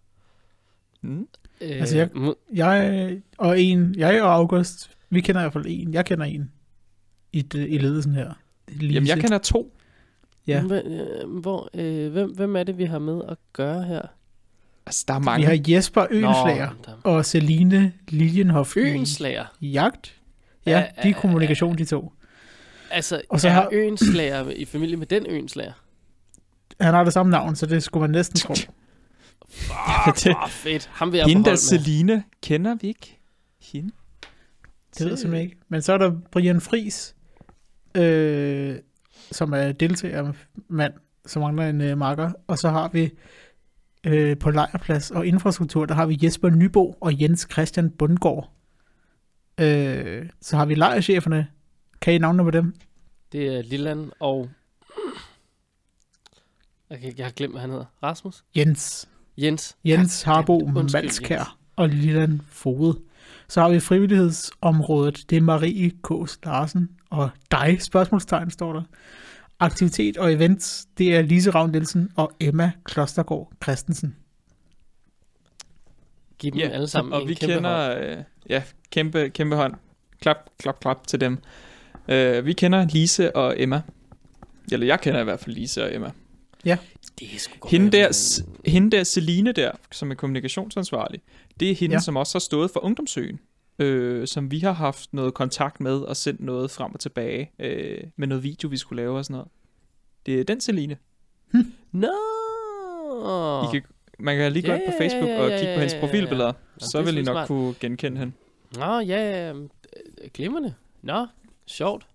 [1.03, 1.29] Mm.
[1.61, 2.11] Øh, Altså, jeg-
[2.55, 5.95] Jeg og en, jeg og August, vi kender i hvert fald en.
[5.95, 6.53] Jeg kender en
[7.33, 8.33] i, det, i ledelsen her.
[8.69, 8.95] Lise.
[8.95, 9.74] Jamen, jeg kender to.
[10.47, 10.63] Ja.
[10.63, 14.03] Hvem, øh, hvor, øh, hvem, hvem er det, vi har med at gøre her?
[14.87, 15.47] Altså, der er Vi mange.
[15.47, 19.45] har Jesper Øenslager Nå, der- og Celine Lilienhoff i Øenslager.
[19.63, 20.21] jagt.
[20.67, 22.13] Ja, Ja, de er kommunikation, de to.
[22.91, 25.73] Altså, Og så er har- Øenslager i familie med den Øenslager?
[26.81, 28.55] Han har det samme navn, så det skulle man næsten tro.
[29.49, 30.91] Fuck, det- hvor fedt.
[30.93, 31.57] Ham vil jeg Hende der.
[31.57, 33.19] Celine, kender vi ikke?
[33.73, 33.91] Hende?
[34.99, 35.57] Det ved jeg simpelthen ikke.
[35.69, 37.15] Men så er der Brian Fris,
[37.95, 38.77] øh,
[39.33, 40.93] som er deltagermand,
[41.27, 42.33] som mangler en øh, marker.
[42.47, 43.11] Og så har vi
[44.05, 48.51] øh, på lejrplads og infrastruktur, der har vi Jesper Nybo og Jens Christian Bundgaard.
[49.61, 51.47] Øh, så har vi lejrcheferne.
[52.01, 52.75] Kan I navne på dem?
[53.33, 54.49] Det er Lilland og...
[56.91, 57.85] Okay, jeg har glemt, hvad han hedder.
[58.03, 58.45] Rasmus?
[58.57, 59.09] Jens.
[59.39, 59.77] Jens.
[59.85, 60.59] Jens Harbo.
[60.93, 63.01] Malskær og Lilland Fode.
[63.49, 65.25] Så har vi frivillighedsområdet.
[65.31, 66.11] Det er Marie K.
[66.45, 68.83] Larsen og dig, spørgsmålstegn står der.
[69.61, 74.17] Aktivitet og events, det er Lise Ravn Nielsen og Emma Klostergaard Christensen.
[76.39, 77.65] give dem Ja, alle sammen og en vi kæmpe hånd.
[77.65, 79.75] kender, øh, ja, kæmpe, kæmpe hånd.
[80.21, 81.39] Klap, klap, klap til dem.
[82.09, 83.83] Øh, vi kender Lise og Emma.
[84.73, 86.11] Eller jeg kender i hvert fald Lise og Emma.
[87.19, 91.21] Det er sgu godt Hende der, hende der Celine der, som er kommunikationsansvarlig,
[91.61, 92.01] det er hende, ja.
[92.01, 93.41] Som også har stået for Ungdomsøen.
[93.79, 97.99] Øh, som vi har haft noget kontakt med og sendt noget frem og tilbage øh,
[98.17, 99.49] med noget video, vi skulle lave og sådan noget.
[100.27, 100.97] Det er den Celine.
[101.93, 102.09] Nå!
[103.65, 103.83] I kan,
[104.19, 106.53] man kan lige gå ind på Facebook ja, og ja, kigge på ja, hendes profilbilleder.
[106.75, 107.49] det Så er vil I nok smart.
[107.49, 108.33] kunne genkende hende.
[108.77, 109.69] Nå, ja, ja, øh,
[110.35, 110.75] glimrende.
[111.03, 111.27] Nå,
[111.67, 112.07] sjovt.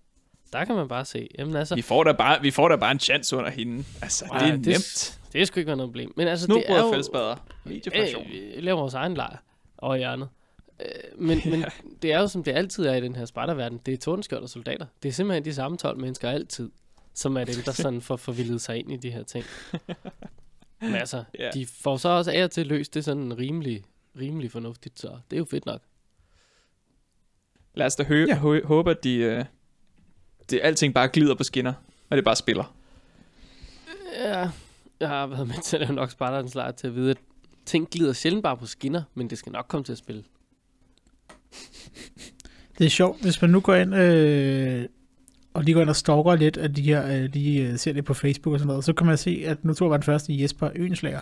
[0.52, 1.28] Der kan man bare se.
[1.38, 3.84] Jamen altså, Vi får da bare, vi får da bare en chance under hende.
[4.02, 5.19] Altså, Ej, det er det- nemt.
[5.32, 6.12] Det skal ikke være noget problem.
[6.16, 6.92] Men altså, det Snobrød er og jo...
[6.92, 7.36] fællesbader.
[7.64, 8.26] Videofraktion.
[8.26, 9.36] Øh, vi laver vores egen lejr
[9.78, 10.28] over hjørnet.
[10.80, 10.86] Øh,
[11.22, 11.64] men, men
[12.02, 13.80] det er jo, som det altid er i den her spejderverden.
[13.86, 14.86] Det er tordenskjold og soldater.
[15.02, 16.70] Det er simpelthen de samme 12 mennesker altid,
[17.14, 19.44] som er dem, der sådan får forvildet sig ind i de her ting.
[20.80, 21.50] Men altså, Ja.
[21.54, 23.82] de får så også af og til løst det sådan rimelig,
[24.20, 25.80] rimelig fornuftigt, så det er jo fedt nok.
[27.74, 28.38] Lad os da hø- Ja.
[28.38, 29.44] hø- håbe, at de, øh,
[30.50, 31.72] det, alting bare glider på skinner,
[32.10, 32.74] og det bare spiller.
[34.18, 34.50] Ja,
[35.00, 37.16] jeg har været med til at lave nok Spartans lejr til at vide, at
[37.66, 40.22] ting glider sjældent bare på skinner, men det skal nok komme til at spille.
[42.78, 44.84] Det er sjovt, hvis man nu går ind øh,
[45.54, 48.04] og lige går ind og stalker lidt af de her, øh, lige øh, ser det
[48.04, 50.04] på Facebook og sådan noget, så kan man se, at nu tror jeg var den
[50.04, 51.20] første Jesper Øenslager,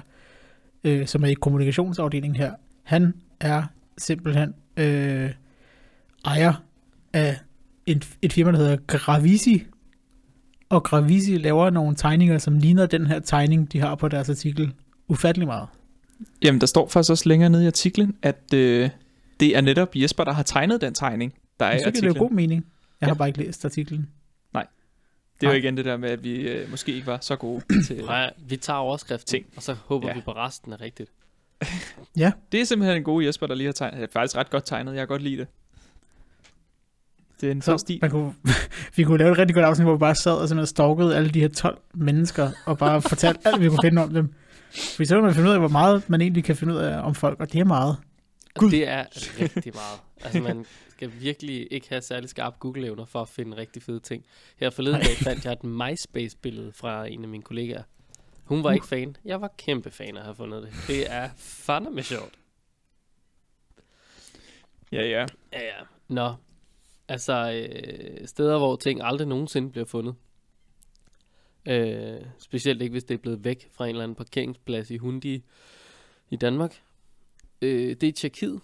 [0.85, 2.53] øh, som er i kommunikationsafdelingen her.
[2.83, 3.62] Han er
[3.99, 5.31] simpelthen øh,
[6.25, 6.53] ejer
[7.12, 7.38] af
[7.87, 9.67] en, et firma, der hedder Gravisi,
[10.68, 14.72] og Gravisi laver nogle tegninger, som ligner den her tegning, de har på deres artikel.
[15.09, 15.68] Ufattelig meget.
[16.42, 18.90] Jamen, der står faktisk også længere nede i artiklen, at øh,
[19.40, 22.09] det er netop Jesper, der har tegnet den tegning, der er i synes, det er
[22.09, 22.28] artiklen.
[22.28, 22.66] god mening.
[23.00, 23.11] Jeg Ja.
[23.11, 24.09] har bare ikke læst artiklen.
[25.40, 25.59] Det er jo Nej.
[25.59, 28.04] igen det der med, at vi øh, måske ikke var så gode til...
[28.04, 29.46] Nej, vi tager overskriften, Ting.
[29.57, 30.14] og så håber Ja.
[30.14, 31.11] vi på resten er rigtigt.
[32.52, 34.00] Det er simpelthen en god Jesper, der lige har tegnet.
[34.00, 34.92] Det er faktisk ret godt tegnet.
[34.92, 35.46] Jeg kan godt lide det.
[37.40, 37.98] Det er en fed Så stil.
[38.03, 38.35] man kunne,
[38.96, 41.31] vi kunne lave et rigtig godt afsnit, hvor vi bare sad og simpelthen stalkede alle
[41.31, 44.35] de her 12 mennesker, og bare fortalte alt, vi kunne finde om dem.
[44.96, 46.98] For så kan man finde ud af, hvor meget man egentlig kan finde ud af
[47.03, 47.96] om folk, og det er meget.
[48.55, 48.70] Gud.
[48.70, 49.05] Det er
[49.40, 50.01] rigtig meget.
[50.24, 54.24] Altså, man skal virkelig ikke have særlig skarpe Google-evner for at finde rigtig fede ting.
[54.57, 57.83] Her forleden dag fandt jeg et MySpace-billede fra en af mine kollegaer.
[58.44, 59.16] Hun var ikke fan.
[59.24, 60.70] Jeg var kæmpe fan af at have fundet det.
[60.87, 62.35] Det er fandme sjovt.
[64.92, 65.27] Ja, ja.
[65.53, 65.85] Ja, ja.
[66.09, 66.33] Nå.
[67.09, 70.14] Altså, øh, steder, hvor ting aldrig nogensinde bliver fundet.
[71.68, 75.42] Øh, specielt ikke, hvis det er blevet væk fra en eller anden parkeringsplads i Hundi
[76.31, 76.81] i Danmark.
[77.62, 78.61] Øh, det er Tjekkiet.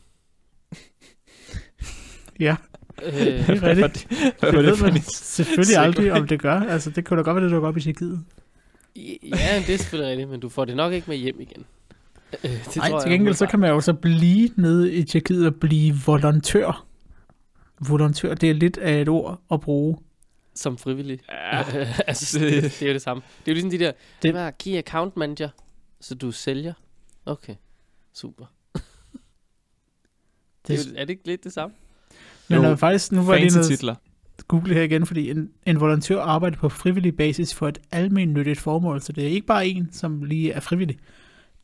[2.41, 2.57] Ja,
[3.03, 3.13] Øh,
[3.47, 4.07] det er rigtigt.
[4.11, 6.61] det, hvad Det ved man selvfølgelig aldrig, om det gør.
[6.61, 8.25] Altså, det kunne da godt være, det dukker op i Tjekkiet.
[8.97, 11.65] Ja, det er selvfølgelig rigtigt, men du får det nok ikke med hjem igen.
[12.45, 15.05] Øh, det Nej, tror til jeg gengæld så kan man jo så blive nede i
[15.05, 16.87] Tjekkiet og blive volontør.
[17.81, 19.99] Volontør, det er lidt af et ord at bruge.
[20.55, 21.19] Som frivillig.
[21.29, 21.65] Ja,
[22.07, 23.23] altså, det- det, det, er jo det samme.
[23.45, 25.49] Det er jo ligesom de der, Det- det var key account manager,
[26.01, 26.73] så du sælger.
[27.27, 27.55] Okay,
[28.13, 28.45] super.
[30.69, 31.75] Det, er, jo, er det ikke lidt det samme?
[32.49, 33.95] Men Jo, jo, faktisk, nu var fancy nede titler.
[34.49, 39.01] google her igen, fordi en, en volontør arbejder på frivillig basis for et almennyttigt formål,
[39.01, 40.99] så det er ikke bare en, som lige er frivillig.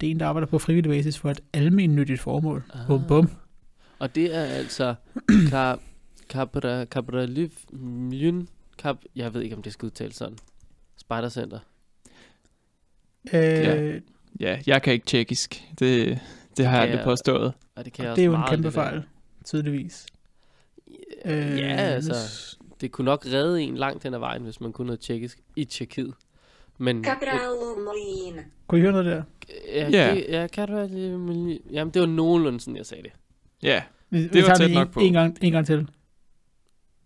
[0.01, 2.65] Det er en, der arbejder på frivillig basis for et almennyttigt formål.
[2.75, 2.87] Ah.
[2.87, 3.31] Bum, bum.
[3.99, 4.95] Og det er altså
[6.31, 8.47] Cap, Capra, Capra Lyn,
[8.79, 10.39] Cap, jeg ved ikke, om det skal udtales sådan.
[10.97, 11.59] Spejdercenter.
[13.35, 13.99] Øh, Ja.
[14.41, 15.63] Ja, jeg kan ikke tjekkisk.
[15.79, 16.19] Det,
[16.57, 17.53] det har jeg kan aldrig jeg- påstået.
[17.77, 19.03] Og det kan jeg det er jo en kæmpe det fejl,
[19.45, 20.07] tydeligvis.
[21.25, 24.87] Ja, ja, altså, det kunne nok redde en langt hen ad vejen, hvis man kunne
[24.87, 26.15] noget tjekkisk i Tjekkiet.
[26.79, 28.45] Men Kapralumlin.
[28.67, 29.23] Kunne I høre noget der?
[29.69, 30.15] ja, Ja.
[30.15, 30.77] det, ja, kan du.
[31.71, 33.13] Jamen, det var nogenlunde sådan, jeg sagde det.
[33.63, 35.01] Ja, Det vi var tæt det nok på.
[35.01, 35.89] en, gang, en gang til.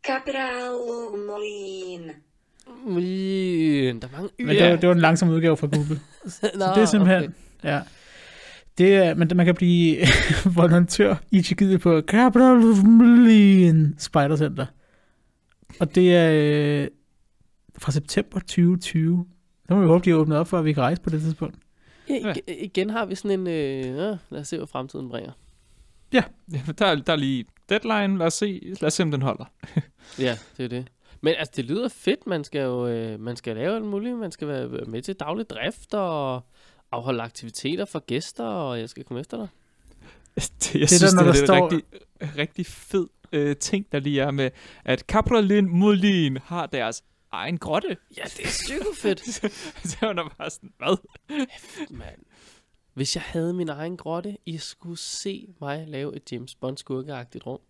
[0.06, 2.00] Kapralumlin.
[2.86, 6.00] Men der er mange Men det, var, det var en langsom udgave fra Google.
[6.26, 7.34] Så det er simpelthen...
[7.64, 7.80] Ja.
[8.78, 9.96] Det er, men man kan blive
[10.56, 14.66] volontør i Tjekkiet på Kapralumlin Spider Center.
[15.80, 16.88] Og det er øh,
[17.78, 19.26] fra september 2020.
[19.68, 21.20] Så må vi håbe, de er åbnet op for, at vi kan rejse på det
[21.20, 21.56] tidspunkt.
[22.08, 23.46] Ja, igen, har vi sådan en...
[23.46, 25.32] Øh, ja, lad os se, hvad fremtiden bringer.
[26.14, 26.22] Ja
[26.78, 28.18] der, er- der er lige deadline.
[28.18, 29.44] Lad os se, lad os se om den holder.
[30.18, 30.86] Ja, det er det.
[31.20, 32.26] Men altså, det lyder fedt.
[32.26, 34.16] Man skal jo øh, man skal lave alt muligt.
[34.18, 36.42] Man skal være med til daglig drift og
[36.92, 39.48] afholde aktiviteter for gæster, og jeg skal komme efter dig.
[40.34, 43.56] Det, jeg der, det synes, når det, der er en står- rigtig, rigtig fed øh,
[43.56, 44.50] ting, der lige er med,
[44.84, 47.96] at Capralin Molin har deres egen grotte.
[48.16, 49.20] Ja, det er super fedt,
[49.90, 50.96] så var der bare sådan, hvad?
[51.90, 52.18] mand.
[52.94, 57.46] Hvis jeg havde min egen grotte, I skulle se mig lave et James Bond skurkeagtigt
[57.46, 57.60] rum.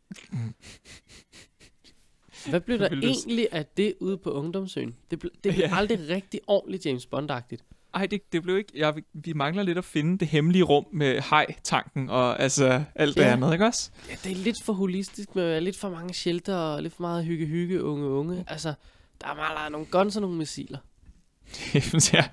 [2.51, 4.95] Hvad blev der egentlig af det ude på ungdomsøen?
[5.11, 5.77] Det blev, det blev Ja.
[5.77, 7.65] aldrig rigtig ordentligt James Bond-agtigt.
[7.95, 8.73] Ej, det, det blev ikke...
[8.75, 13.21] Jeg, vi mangler lidt at finde det hemmelige rum med hej-tanken og altså alt det
[13.23, 13.33] Ja.
[13.33, 13.91] andet, ikke også?
[14.11, 17.25] Ja, det er lidt for holistisk med lidt for mange shelter og lidt for meget
[17.25, 18.45] hygge-hygge unge unge.
[18.49, 18.75] Altså,
[19.21, 20.79] der er meget nogle guns og nogle missiler.
[22.13, 22.25] ja.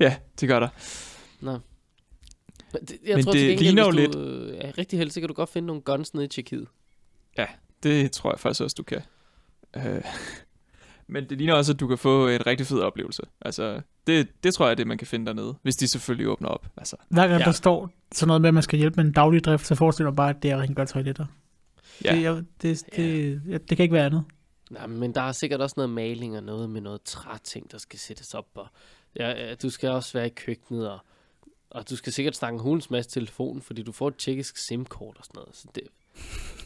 [0.00, 0.68] ja, det gør der.
[1.40, 1.58] Men
[2.72, 5.28] det, jeg Men tror det gengæld, ligner jo du øh, er rigtig heldig, så kan
[5.28, 6.66] du godt finde nogle guns nede i Tjekkiet.
[7.82, 9.00] Det tror jeg faktisk også, du kan.
[9.76, 10.04] Øh.
[11.10, 13.22] Men det ligner også, at du kan få en rigtig fed oplevelse.
[13.40, 15.54] Altså, det, det tror jeg er det, man kan finde dernede.
[15.62, 16.66] Hvis de selvfølgelig åbner op.
[16.76, 17.38] Altså, Hver gang Ja.
[17.38, 17.44] ja.
[17.44, 20.10] der står sådan noget med, at man skal hjælpe med en daglig drift, så forestiller
[20.10, 21.26] mig bare, at det er at rengøre toiletter.
[22.04, 22.14] ja.
[22.14, 23.58] Det, jeg, det, det, ja.
[23.58, 24.24] det kan ikke være andet.
[24.70, 27.98] Nej, men der er sikkert også noget maling og noget med noget træting, der skal
[27.98, 28.46] sættes op.
[28.54, 28.66] Og
[29.16, 30.98] ja, ja, du skal også være i køkkenet, og,
[31.70, 35.16] og du skal sikkert snakke en hulens masse telefon, fordi du får et tjekkisk SIM-kort
[35.18, 35.56] og sådan noget.
[35.56, 35.82] Så det,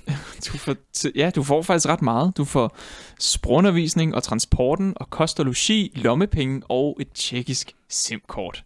[0.53, 2.37] Du får, t- ja, du får faktisk ret meget.
[2.37, 2.77] Du får
[3.19, 8.65] sprogundervisning og transporten og kost og logi, lommepenge og et tjekkisk SIM-kort.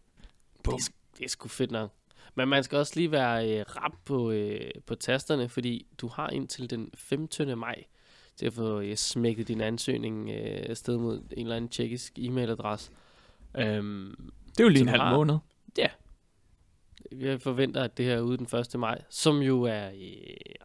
[0.64, 1.92] det, er, det er sgu fedt nok.
[2.34, 6.28] Men man skal også lige være øh, rap på, øh, på tasterne, fordi du har
[6.30, 7.58] indtil den 15.
[7.58, 7.84] maj
[8.36, 12.90] til at få øh, smækket din ansøgning øh, afsted mod en eller anden tjekkisk e-mailadresse.
[13.58, 15.38] Øhm, Det er jo lige en halv måned.
[17.12, 18.80] Jeg forventer, at det her er ude den 1.
[18.80, 19.92] maj, som jo er øh,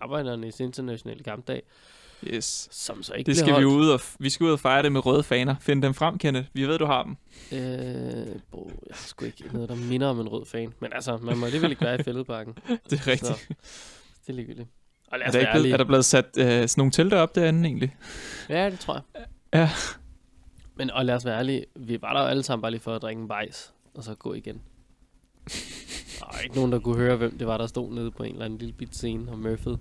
[0.02, 1.64] arbejdernes internationale kampdag,
[2.24, 2.68] Yes.
[2.72, 5.06] som så ikke Det skal vi ud og, vi skal ud og fejre det med
[5.06, 5.56] røde faner.
[5.60, 6.48] Find dem frem, Kenneth.
[6.54, 7.12] Vi ved, du har dem.
[7.52, 10.74] Øh, bro, jeg har sgu ikke noget, der minder om en rød fan.
[10.80, 12.54] Men altså, man må alligevel ikke være i fældeparken.
[12.90, 13.26] Det er rigtigt.
[13.28, 13.54] Så,
[14.22, 14.68] det er ligegyldigt.
[15.08, 16.92] Og lad Er os der, være ikke blevet, er der blevet sat øh, sådan nogle
[16.92, 17.96] telte op derinde egentlig?
[18.50, 19.26] Ja, det tror jeg.
[19.54, 19.70] Ja.
[20.76, 22.96] Men og lad os være ærlige, vi var der jo alle sammen bare lige for
[22.96, 24.62] at drikke en bajs, og så gå igen.
[26.22, 28.32] Der var ikke nogen, der kunne høre, hvem det var, der stod nede på en
[28.32, 29.80] eller anden lille bit scene og murfede.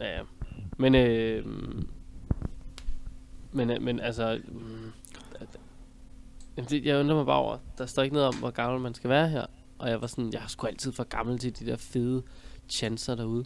[0.00, 0.22] Ja, ja.
[0.78, 1.44] Men, øh,
[3.52, 4.40] men, øh, men altså,
[6.56, 8.94] jamen, det, jeg undrer mig bare over, der står ikke noget om, hvor gammel man
[8.94, 9.46] skal være her.
[9.78, 12.22] Og jeg var sådan, jeg er sgu altid for gammel til de der fede
[12.68, 13.44] chancer derude.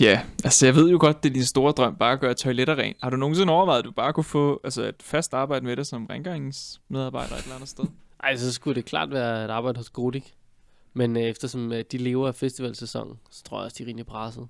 [0.00, 2.78] Ja, altså jeg ved jo godt, det er din store drøm, bare at gøre toiletter
[2.78, 2.96] rent.
[3.02, 5.86] Har du nogensinde overvejet, at du bare kunne få altså, et fast arbejde med det
[5.86, 7.84] som rengøringsmedarbejder et eller andet sted?
[8.22, 10.34] Ej, så skulle det klart være et arbejde hos Godik.
[10.94, 14.06] Men øh, eftersom øh, de lever af festivalsæsonen, så tror jeg også, de er rimelig
[14.06, 14.48] presset.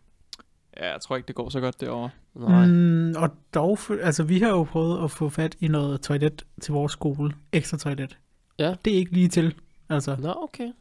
[0.77, 2.11] Ja, jeg tror ikke, det går så godt derovre.
[2.35, 2.67] Nej.
[2.67, 3.15] Mm.
[3.17, 6.93] Og dog, altså vi har jo prøvet at få fat i noget toilet til vores
[6.93, 7.33] skole.
[7.53, 8.19] Ekstra toilet.
[8.59, 8.75] Ja.
[8.85, 9.55] Det er ikke lige til.
[9.89, 10.73] Altså, Nå, okay.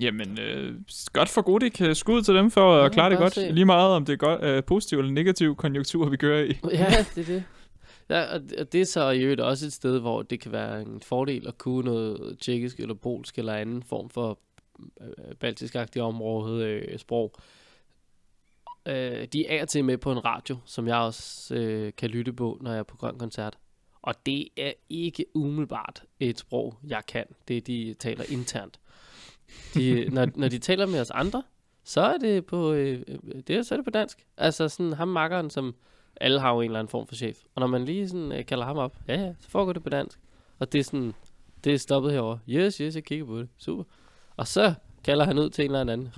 [0.00, 0.74] Jamen, øh,
[1.12, 1.80] godt for Godik.
[1.80, 3.34] Øh, Skud til dem for at Ja, klare det godt.
[3.34, 3.50] se.
[3.52, 6.58] Lige meget om det er godt, øh, positiv eller negativ konjunktur, vi kører i.
[6.72, 7.44] Ja, det er det.
[8.10, 11.00] Ja, og det er så i øvrigt også et sted, hvor det kan være en
[11.00, 14.38] fordel at kunne noget tjekkisk eller polsk eller anden form for
[15.00, 17.32] øh, baltisk-agtig område øh, sprog.
[18.86, 22.58] Øh, de er til med på en radio, som jeg også øh, kan lytte på,
[22.60, 23.58] når jeg er på grøn koncert.
[24.02, 27.24] Og det er ikke umiddelbart et sprog, jeg kan.
[27.48, 28.80] Det de taler internt.
[29.74, 31.42] De, når, når de taler med os andre,
[31.84, 34.26] så er det på, øh, øh, det, er- så er det på dansk.
[34.36, 35.74] Altså sådan ham makkeren, som
[36.20, 37.38] alle har jo en eller anden form for chef.
[37.54, 39.88] Og når man lige sådan øh, kalder ham op, ja ja, så foregår det på
[39.88, 40.18] dansk.
[40.58, 41.14] Og det er sådan,
[41.64, 42.38] det er stoppet herover.
[42.48, 43.48] Yes, yes, jeg kigger på det.
[43.58, 43.84] Super.
[44.36, 46.08] Og så kalder han ud til en eller anden.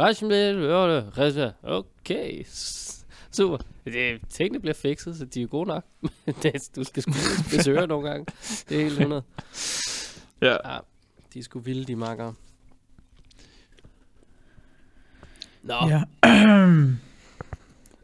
[1.19, 1.51] Reza.
[1.63, 2.45] Okay.
[3.37, 3.59] Super.
[3.85, 5.85] Det, tingene bliver fikset, så de er gode nok.
[6.43, 7.13] det, du skal sgu
[7.57, 8.27] besøge nogle gange.
[8.69, 9.23] Det er helt 100.
[10.43, 10.73] Ja.
[10.73, 10.79] Ja,
[11.35, 12.33] de er sgu vilde, de makker.
[15.63, 16.03] Nå, ja.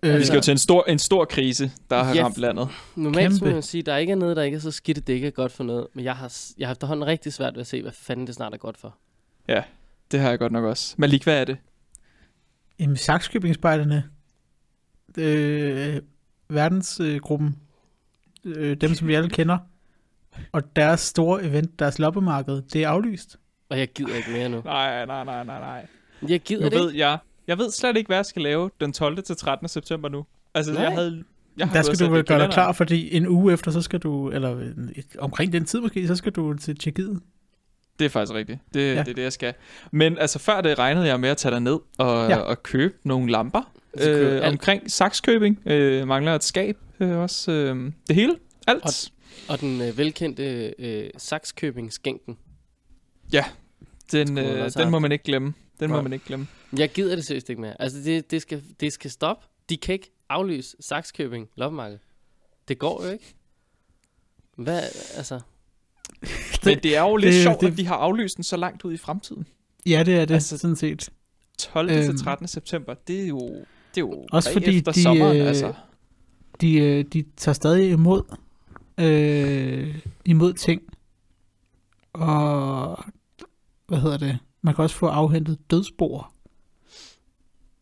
[0.02, 2.68] Vi øh, skal jo til en stor, en stor krise, der har Ja, ramt landet.
[2.96, 3.54] Normalt så må Kæmpe.
[3.54, 5.26] man sige, at der ikke er noget, der ikke er så skidt, at det ikke
[5.26, 5.86] er godt for noget.
[5.94, 8.54] Men jeg har, jeg har efterhånden rigtig svært ved at se, hvad fanden det snart
[8.54, 8.96] er godt for.
[10.10, 10.94] Det har jeg godt nok også.
[10.98, 11.56] Malik, hvad er det?
[12.80, 14.04] Jamen, Saxkøbing-spejderne,
[15.18, 16.02] øh,
[16.48, 17.56] verdensgruppen,
[18.44, 19.58] øh, dem som vi alle kender,
[20.52, 23.36] og deres store event, deres loppemarked, det er aflyst.
[23.68, 24.62] Og jeg gider ikke mere nu.
[24.64, 25.86] Nej, nej, nej, nej, nej.
[26.28, 27.06] Jeg gider Nu det ved ikke.
[27.08, 29.22] jeg, jeg ved slet ikke, hvad jeg skal lave den 12.
[29.22, 29.68] til 13.
[29.68, 30.24] september nu.
[30.54, 30.82] Altså, Nej.
[30.82, 31.24] jeg havde...
[31.56, 33.98] Jeg har Der skal du vel gøre dig klar, fordi en uge efter, så skal
[33.98, 34.50] du, eller
[34.96, 37.20] et- omkring den tid måske, så skal du til Tjekkiet.
[37.98, 38.58] Det er faktisk rigtigt.
[38.74, 38.94] Det, ja.
[38.94, 39.00] Ja.
[39.02, 39.54] det er det, jeg skal.
[39.92, 42.36] Men altså, før det regnede jeg med at tage ned og, ja.
[42.36, 42.38] Ja.
[42.38, 43.72] og købe nogle lamper.
[44.00, 44.44] Øh, alt.
[44.44, 45.62] omkring Saxkøbing.
[45.66, 47.52] Øh, mangler et skab øh, også.
[47.52, 48.36] Øh, det hele.
[48.66, 48.84] Alt.
[48.84, 48.90] Og-
[49.54, 52.36] Og den øh, velkendte øh, Saxkøbing skænken.
[54.12, 55.54] den, øh, den må man ikke glemme.
[55.80, 56.02] Den må Nej.
[56.02, 56.46] man ikke glemme.
[56.78, 57.82] Jeg gider det seriøst ikke mere.
[57.82, 59.46] Altså, det, det, skal, det skal stoppe.
[59.68, 61.98] De kan ikke aflyse Saxkøbing loppemarked.
[62.68, 63.34] Det går jo ikke.
[64.56, 64.82] Hvad,
[65.16, 65.40] altså...
[66.64, 68.56] Men det er jo lidt det- det, sjovt, det- at de har aflyst den så
[68.56, 69.46] langt ud i fremtiden.
[69.86, 71.10] Ja, det er det, Altså, sådan set.
[71.58, 71.90] 12.
[71.90, 72.02] Øhm.
[72.02, 72.48] til 13.
[72.48, 75.74] september, det er jo, det er jo Også fordi efter de, sommeren, øh, altså.
[76.60, 78.22] De, øh, de tager stadig imod,
[78.98, 80.82] øh, imod ting.
[82.12, 83.04] Og,
[83.86, 84.38] hvad hedder det?
[84.62, 86.32] Man kan også få afhentet dødsboer.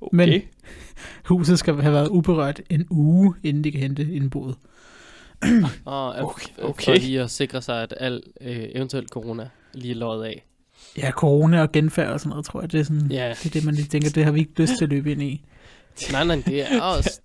[0.01, 0.17] Okay.
[0.17, 0.43] men-
[1.29, 4.55] Huset skal have været uberørt en uge, inden de kan hente indboet.
[5.85, 9.99] Og Okay, okay, for lige at sikre sig, at al øh, eventuelt corona lige er
[9.99, 10.45] løjet af.
[10.99, 13.51] Ja, corona og genfærd og sådan noget, tror jeg, det er, sådan, Ja, det, er
[13.51, 15.45] det, man lige tænker, det har vi ikke lyst til at løbe ind i.
[16.13, 17.21] nej, nej, det er også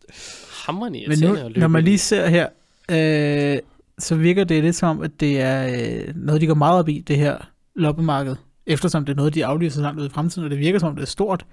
[0.66, 2.48] hammerende Men nu, at løbe når man lige ser her,
[2.92, 3.60] øh,
[4.00, 5.68] så virker det lidt som, at det er
[6.08, 7.38] øh, noget, de går meget op i, det her
[7.76, 8.36] loppemarked.
[8.65, 10.89] Eftersom det er noget, de aflyser så langt ud i fremtiden, og det virker som,
[10.89, 11.45] om det er stort.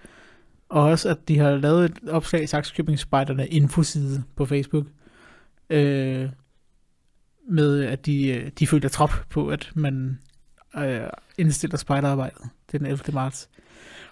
[0.68, 4.86] Og også, at de har lavet et opslag i Saxkøbing-spejderne infoside på Facebook.
[5.70, 6.28] Øh,
[7.50, 10.18] med, at de, øh, de følger trop på, at man
[10.76, 11.00] øh,
[11.38, 12.42] indstiller spejderarbejdet
[12.72, 13.00] den 11.
[13.12, 13.48] marts.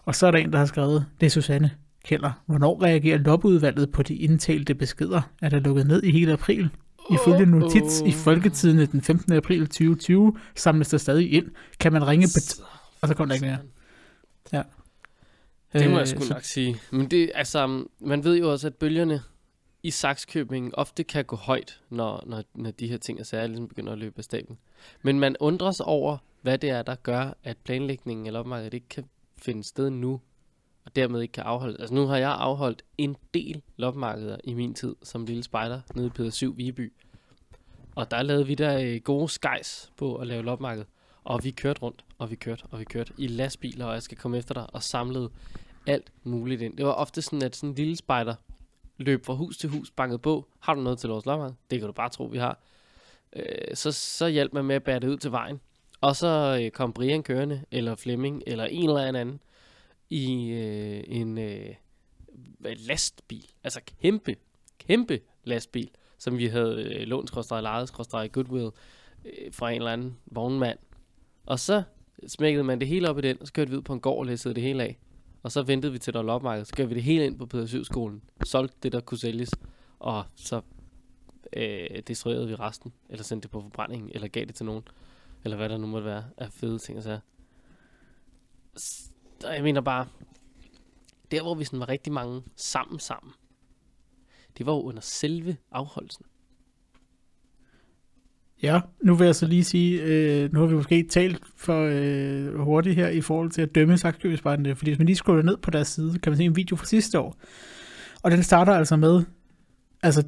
[0.05, 1.71] Og så er der en, der har skrevet, det er Susanne
[2.05, 2.43] Keller.
[2.47, 5.31] Hvornår reagerer loppeudvalget på de indtalte beskeder?
[5.43, 6.71] Er der lukket ned i hele april?
[7.11, 9.33] Ifølge notits i Folketidene den 15.
[9.33, 11.47] april 2020 samles der stadig ind.
[11.81, 12.63] Kan man ringe på...
[13.07, 13.59] Og så kommer der ikke
[14.53, 14.65] mere.
[15.73, 16.77] Det må Øh, jeg sgu så- nok sige.
[16.91, 19.23] Men det, altså, man ved jo også, at bølgerne
[19.83, 23.69] i Saxkøbing ofte kan gå højt, når, når, når de her ting og sager ligesom
[23.69, 24.59] begynder at løbe af stablen.
[25.03, 28.89] Men man undrer sig over, hvad det er, der gør, at planlægningen eller opmarkedet ikke
[28.89, 29.05] kan
[29.39, 30.21] finde sted nu,
[30.85, 31.77] og dermed ikke kan afholde.
[31.81, 36.07] Altså nu har jeg afholdt en del lopmarkeder i min tid som lille spejder nede
[36.07, 36.93] i Peder 7 Viby.
[37.95, 40.85] Og der lavede vi der øh, gode skejs på at lave lopmarked.
[41.25, 44.19] Og vi kørte rundt, og vi kørte, og vi kørte i lastbiler, og jeg skal
[44.19, 45.31] komme efter dig, og samlede
[45.87, 46.77] alt muligt ind.
[46.77, 48.35] Det var ofte sådan, at sådan en lille spejder
[48.99, 50.49] løb fra hus til hus, bankede på.
[50.61, 51.57] Har du noget til vores lopmarked?
[51.71, 52.59] Det kan du bare tro, vi har.
[53.33, 55.61] Øh, så, så hjalp man med at bære det ud til vejen.
[56.01, 59.41] Og så øh, kom Brian kørende, eller Flemming, eller en eller anden
[60.11, 61.75] i øh, en øh,
[62.61, 63.47] lastbil.
[63.65, 64.37] Altså kæmpe,
[64.79, 68.71] kæmpe lastbil, som vi havde øh, lånt, skråstrej, lejet, skråstrej, goodwill,
[69.25, 70.79] øh, fra en eller anden vognmand.
[71.47, 71.83] Og så
[72.27, 74.19] smækkede man det hele op i den, og så kørte vi ud på en gård
[74.19, 74.99] og læssede det hele af.
[75.43, 77.47] Og så ventede vi til der var lopmarked, så kørte vi det hele ind på
[77.47, 79.51] Peder 7 skolen, solgte det, der kunne sælges,
[79.99, 80.61] og så
[81.53, 84.83] øh, destruerede vi resten, eller sendte det på forbrænding, eller gav det til nogen,
[85.45, 87.21] eller hvad der nu måtte være af fede ting og sager.
[89.45, 90.07] Og jeg mener bare,
[91.31, 93.33] der hvor vi sådan var rigtig mange sammen sammen,
[94.59, 96.27] det var jo under selve afholdelsen.
[98.63, 102.59] Ja, nu vil jeg så lige sige, øh, nu har vi måske talt for øh,
[102.61, 105.71] hurtigt her i forhold til at dømme Saxkøbespejderne, fordi hvis man lige scroller ned på
[105.71, 107.37] deres side, kan man se en video fra sidste år.
[108.23, 109.23] Og den starter altså med,
[110.03, 110.23] altså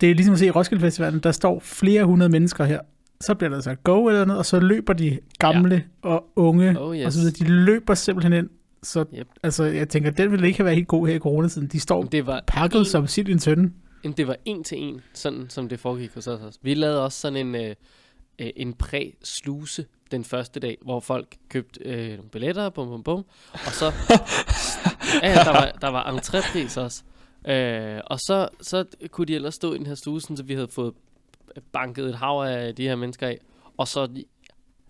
[0.00, 2.80] det er ligesom at se i Roskilde Festivalen, der står flere hundrede mennesker her.
[3.20, 6.08] Så bliver der så go eller noget, og så løber de gamle ja.
[6.08, 7.06] og unge Oh yes.
[7.06, 7.34] og så videre.
[7.38, 8.48] De løber simpelthen ind.
[8.82, 9.26] Så Yep.
[9.42, 11.68] altså, jeg tænker, den ville ikke have været helt god her i coronatiden.
[11.68, 13.70] De står det var pakket en- som i en tønde.
[14.04, 16.58] Jamen, det var en til en, sådan som det foregik hos os.
[16.62, 17.74] Vi lavede også sådan en, øh,
[18.38, 23.24] øh, en præ-sluse den første dag, hvor folk købte øh, nogle billetter, bum, bum, bum,
[23.52, 23.84] og så,
[25.22, 27.02] ja, der var, der var entrépris også.
[27.48, 30.68] Øh, og så, så kunne de ellers stå i den her stue, så vi havde
[30.68, 30.94] fået
[31.72, 33.38] banket et hav af de her mennesker af,
[33.76, 34.24] og så de-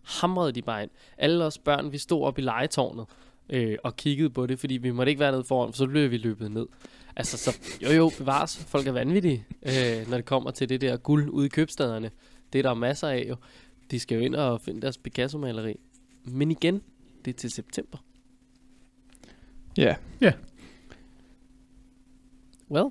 [0.05, 0.91] hamrede de bare ind.
[1.19, 3.07] Alle os børn, vi stod op i legetårnet
[3.51, 6.11] øh, og kiggede på det, fordi vi måtte ikke være nede foran, for så blev
[6.11, 6.67] vi løbet ned.
[7.19, 8.57] Altså, så jo jo, bevares.
[8.69, 12.11] Folk er vanvittige, øh, når det kommer til det der guld ude i købstederne.
[12.53, 13.37] Det er der masser af jo.
[13.91, 15.75] De skal jo ind og finde deres Picasso-maleri.
[16.25, 16.83] Men igen,
[17.25, 17.99] det er til september.
[19.77, 19.95] Ja.
[22.71, 22.87] Well,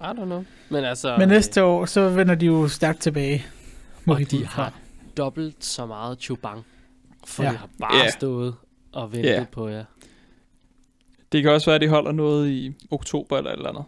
[0.00, 0.44] I don't know.
[0.70, 3.46] Men altså, Men næste år, så vender de jo stærkt tilbage.
[4.04, 4.62] må Og vi de fra.
[4.62, 4.78] har
[5.16, 6.64] dobbelt så meget chubang.
[7.26, 7.48] For Ja.
[7.48, 7.52] ja.
[7.52, 8.02] det har bare Ja.
[8.02, 8.12] yeah.
[8.12, 8.54] stået
[8.92, 9.36] og ventet Ja.
[9.36, 9.48] yeah.
[9.48, 9.84] på jer.
[11.32, 13.84] Det kan også være, at de holder noget i oktober eller et eller andet.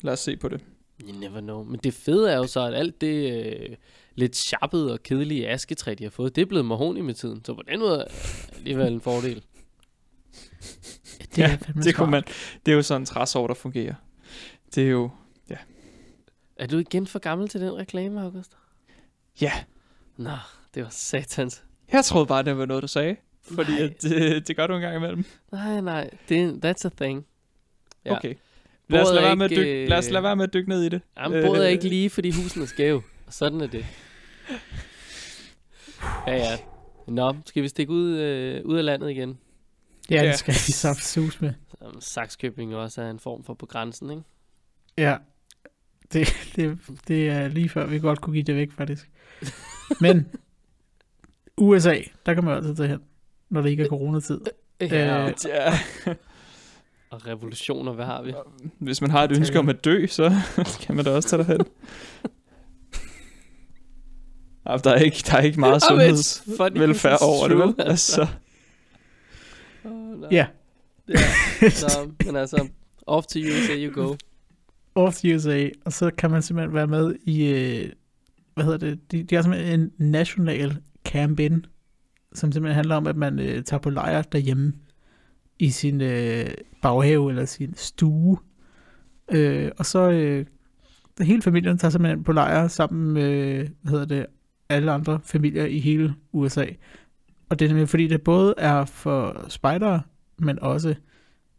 [0.00, 0.60] Lad os se på det.
[1.08, 1.62] You never know.
[1.64, 3.76] Men det fede er jo så, at alt det øh,
[4.14, 7.44] lidt sjappede og kedelige asketræ, de har fået, det er blevet mahoni med tiden.
[7.44, 9.42] Så på den måde er det alligevel en fordel.
[11.18, 12.10] Det, Ja, er fandme Det, kunne smart.
[12.10, 12.22] man,
[12.66, 13.94] det er jo sådan en træsår, der fungerer.
[14.74, 15.10] Det er jo...
[16.56, 18.56] Er du igen for gammel til den reklame, August?
[19.40, 19.52] Ja,
[20.16, 20.30] Nå,
[20.74, 21.62] det var satans.
[21.92, 23.16] jeg troede bare, det var noget, du sagde.
[23.50, 23.82] Fordi Nej.
[23.82, 25.24] at, det, det gør du en gang imellem.
[25.52, 27.26] Nej, nej, det, that's a thing.
[28.04, 28.16] Ja.
[28.16, 28.34] Okay.
[28.88, 30.44] Lad os, lade er være med at ikke, dykke, lad os lade øh, være med
[30.44, 31.00] at dykke ned i det.
[31.18, 33.02] Jamen, bordet er ikke lige, fordi husen er skæve.
[33.26, 33.86] Og sådan er det.
[36.26, 36.56] Ja, ja.
[37.08, 39.38] Nå, skal vi stikke ud, øh, ud af landet igen?
[40.10, 40.28] Ja, Ja.
[40.28, 41.52] det skal vi så sus med.
[41.78, 44.22] Som Saxkøbing også er en form for på grænsen, ikke?
[44.98, 45.16] Ja,
[46.12, 46.78] det, det,
[47.08, 49.10] det er lige før, vi godt kunne give det væk, faktisk.
[50.00, 50.28] Men
[51.56, 53.00] USA, der kan man altid tage hen,
[53.52, 54.40] når det ikke er coronatid.
[54.80, 55.78] Ja, Øh, og, Ja,
[57.10, 58.32] og revolutioner, hvad har vi?
[58.78, 60.32] hvis man har et ønske om at dø, så
[60.82, 61.60] kan man da også tage derhen.
[64.68, 67.74] Ja, der, er ikke, der er ikke meget sundhedsvelfærd over det, vel?
[67.78, 68.26] Altså,
[69.84, 70.28] Åh, nej.
[70.32, 70.46] Ja,
[71.08, 71.70] ja.
[71.70, 72.68] Så, men altså,
[73.06, 74.14] off to USA you go.
[74.94, 77.92] off to USA, og så kan man simpelthen være med i, øh,
[78.54, 81.66] hvad hedder det, de, de har simpelthen en national camp-in,
[82.34, 84.72] som simpelthen handler om, at man øh, tager på lejr derhjemme
[85.58, 86.46] i sin øh,
[86.82, 88.38] baghave eller sin stue.
[89.32, 90.46] Øh, og så øh,
[91.20, 94.26] hele familien tager simpelthen på lejr sammen med, hvad hedder det,
[94.68, 96.66] alle andre familier i hele USA.
[97.48, 100.02] Og det er nemlig fordi, det både er for spejdere,
[100.38, 100.94] men også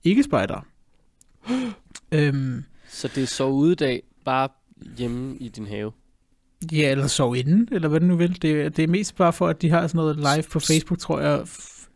[0.04, 0.62] ikke spejdere.
[2.12, 4.50] øhm, Så det er så udedag, bare
[4.98, 5.92] hjemme i din have.
[6.72, 8.42] Ja, eller sove inden, eller hvad du nu vil.
[8.42, 11.20] Det, det er mest bare for, at de har sådan noget live på Facebook, tror
[11.20, 11.46] jeg,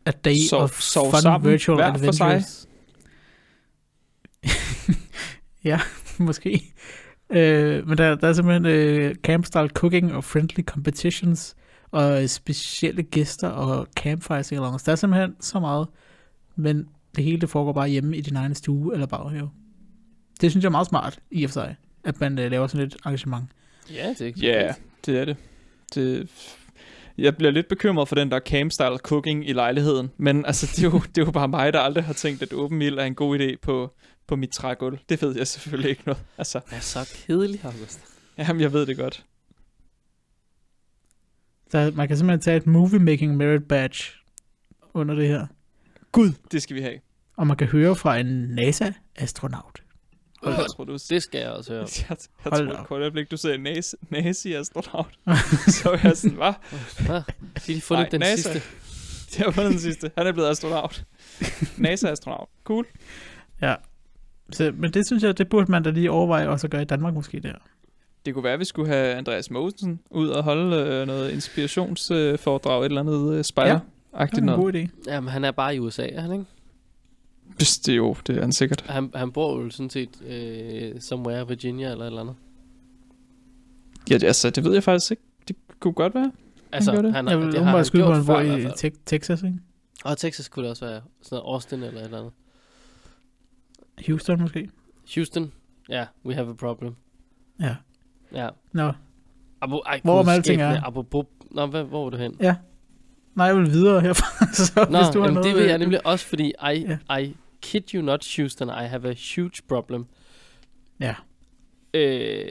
[0.06, 2.26] a day Sov- of sov fun sammen, virtual hver for sig.
[2.26, 2.68] adventures.
[5.64, 5.80] ja,
[6.20, 6.74] måske.
[7.30, 11.56] Øh, men der, der er simpelthen øh, camp-style cooking og friendly competitions,
[11.92, 14.84] og øh, specielle gæster og campfire sing-alongs.
[14.86, 15.88] Der er simpelthen så meget,
[16.56, 19.50] men det hele det foregår bare hjemme i din egen stue eller baghave.
[20.42, 22.88] Det synes jeg er meget smart, i og for sig, at man øh, laver sådan
[22.88, 23.46] et arrangement.
[23.94, 24.74] Ja, det er ikke ja,
[25.06, 25.38] det er det.
[25.96, 26.30] det.
[27.18, 30.90] Jeg bliver lidt bekymret for den der camp-style cooking i lejligheden, men altså, det er,
[30.90, 33.16] jo, det er jo bare mig, der aldrig har tænkt, at åben ild er en
[33.16, 33.94] god idé på,
[34.28, 34.98] på mit trægulv.
[35.10, 36.24] Det ved jeg selvfølgelig ikke noget.
[36.38, 38.00] Altså, Det er så kedeligt, August.
[38.38, 39.26] jamen, jeg ved det godt.
[41.72, 44.04] Så man kan simpelthen tage et movie making merit badge
[44.94, 45.48] under det her.
[46.12, 47.00] Gud, det skal vi have.
[47.38, 48.28] Og man kan høre fra en
[48.60, 49.84] NASA-astronaut.
[50.44, 51.82] Hold Øh, jeg tror, du Det skal jeg også høre.
[52.10, 52.82] Jeg, jeg Hold op.
[52.82, 55.20] et kort øjeblik, du sagde nazi, nazi-astronaut.
[55.78, 56.54] så var jeg sådan, hvad?
[57.06, 57.22] Hvad?
[57.68, 58.52] De har fundet Nej, den NASA.
[58.54, 58.70] sidste.
[59.38, 60.12] Det var den sidste.
[60.18, 61.04] Han er blevet astronaut.
[61.78, 62.50] NASA-astronaut.
[62.64, 62.86] Cool.
[64.52, 66.86] Så, men det synes jeg, det burde man da lige overveje også at gøre i
[66.86, 67.54] Danmark måske der.
[68.26, 72.80] Det kunne være, at vi skulle have Andreas Mogensen ud og holde øh, noget inspirationsforedrag,
[72.82, 74.88] et eller andet øh, Det spejler-agtigt er en god idé.
[75.08, 76.46] Jamen, han er bare i USA, er han ikke?
[77.60, 78.82] Det er jo, det er han sikkert.
[78.82, 82.36] Han, han bor jo sådan set øh, somewhere, Virginia eller et eller andet.
[84.10, 85.24] Ja, det, altså, det ved jeg faktisk ikke.
[85.48, 86.32] Det kunne godt være.
[86.72, 87.14] Altså, gør det.
[87.14, 88.74] han, Jeg vil det har han skyde på, han bor i i fald.
[88.74, 89.60] Te- Texas, ikke?
[90.06, 92.32] Og Texas kunne det også være sådan noget Austin eller et eller andet.
[94.08, 94.70] Houston måske.
[95.16, 95.52] Houston,
[95.90, 96.96] ja, yeah, we have a problem.
[97.60, 97.76] Ja.
[98.34, 98.50] Ja.
[98.72, 98.92] Nå,
[99.62, 100.82] Abo, ej, Hvor med alting er.
[100.84, 102.36] Apropos, nå, hvad, hvor var du hen?
[103.36, 104.46] nej, jeg vil videre herfra.
[104.66, 106.54] så Nå, hvis du har jamen, noget, det vil jeg øh, nemlig også, fordi I,
[107.10, 107.18] Ja.
[107.20, 107.36] I
[107.72, 110.06] kid you not, Houston, I have a huge problem.
[111.00, 111.16] Ja.
[111.94, 112.42] Øh,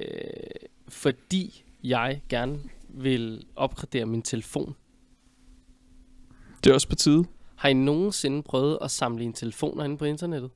[0.88, 2.58] fordi jeg gerne
[2.88, 4.74] vil opgradere min telefon.
[6.64, 7.24] Det er også på tide.
[7.56, 10.50] Har I nogensinde prøvet at samle en telefoner inde på internettet?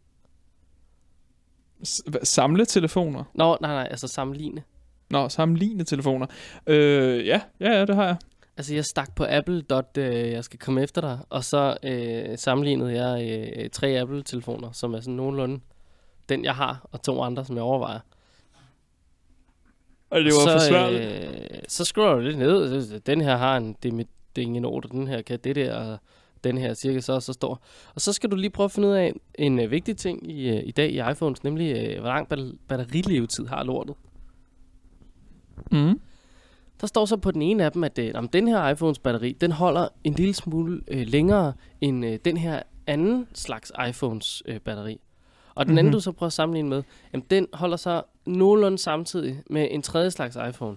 [1.84, 3.24] S- samle telefoner.
[3.34, 4.62] Nå, nej, nej, altså sammenligne.
[5.10, 6.26] Nå, sammenligne telefoner.
[6.66, 8.16] Øh, ja, ja, ja, det har jeg.
[8.60, 9.62] Altså, jeg stak på Apple.
[9.98, 11.18] Øh, jeg skal komme efter dig.
[11.30, 15.60] Og så øh, sammenlignede jeg øh, tre Apple-telefoner, som er sådan nogenlunde
[16.28, 18.00] den, jeg har, og to andre, som jeg overvejer.
[20.10, 20.92] Og det var så, for svært.
[20.92, 23.00] Øh, så scroller du lidt ned.
[23.00, 24.04] Den her har en det med
[24.36, 25.98] det er ingen ord, og den her kan det der, og
[26.44, 27.62] den her cirka så og så stor.
[27.94, 30.48] Og så skal du lige prøve at finde ud af en øh, vigtig ting i,
[30.48, 33.94] øh, i dag i iPhones, nemlig øh, hvor lang batter- batterilevetid har lortet.
[35.72, 36.00] Mm.
[36.80, 39.52] Der står så på den ene af dem, at øh, den her iPhones batteri, den
[39.52, 45.00] holder en lille smule øh, længere end øh, den her anden slags iPhones øh, batteri.
[45.54, 45.78] Og den mm-hmm.
[45.78, 45.92] anden, Mhm.
[45.92, 50.10] du så prøver at sammenligne med, jamen, den holder så nogenlunde samtidig med en tredje
[50.10, 50.76] slags iPhone.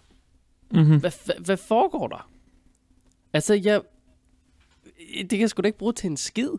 [0.72, 1.00] Mm-hmm.
[1.00, 2.30] Hvad, hvad, hvad foregår der?
[3.34, 3.82] Altså, jeg...
[5.22, 6.50] Det kan jeg sgu da ikke bruge til en skid.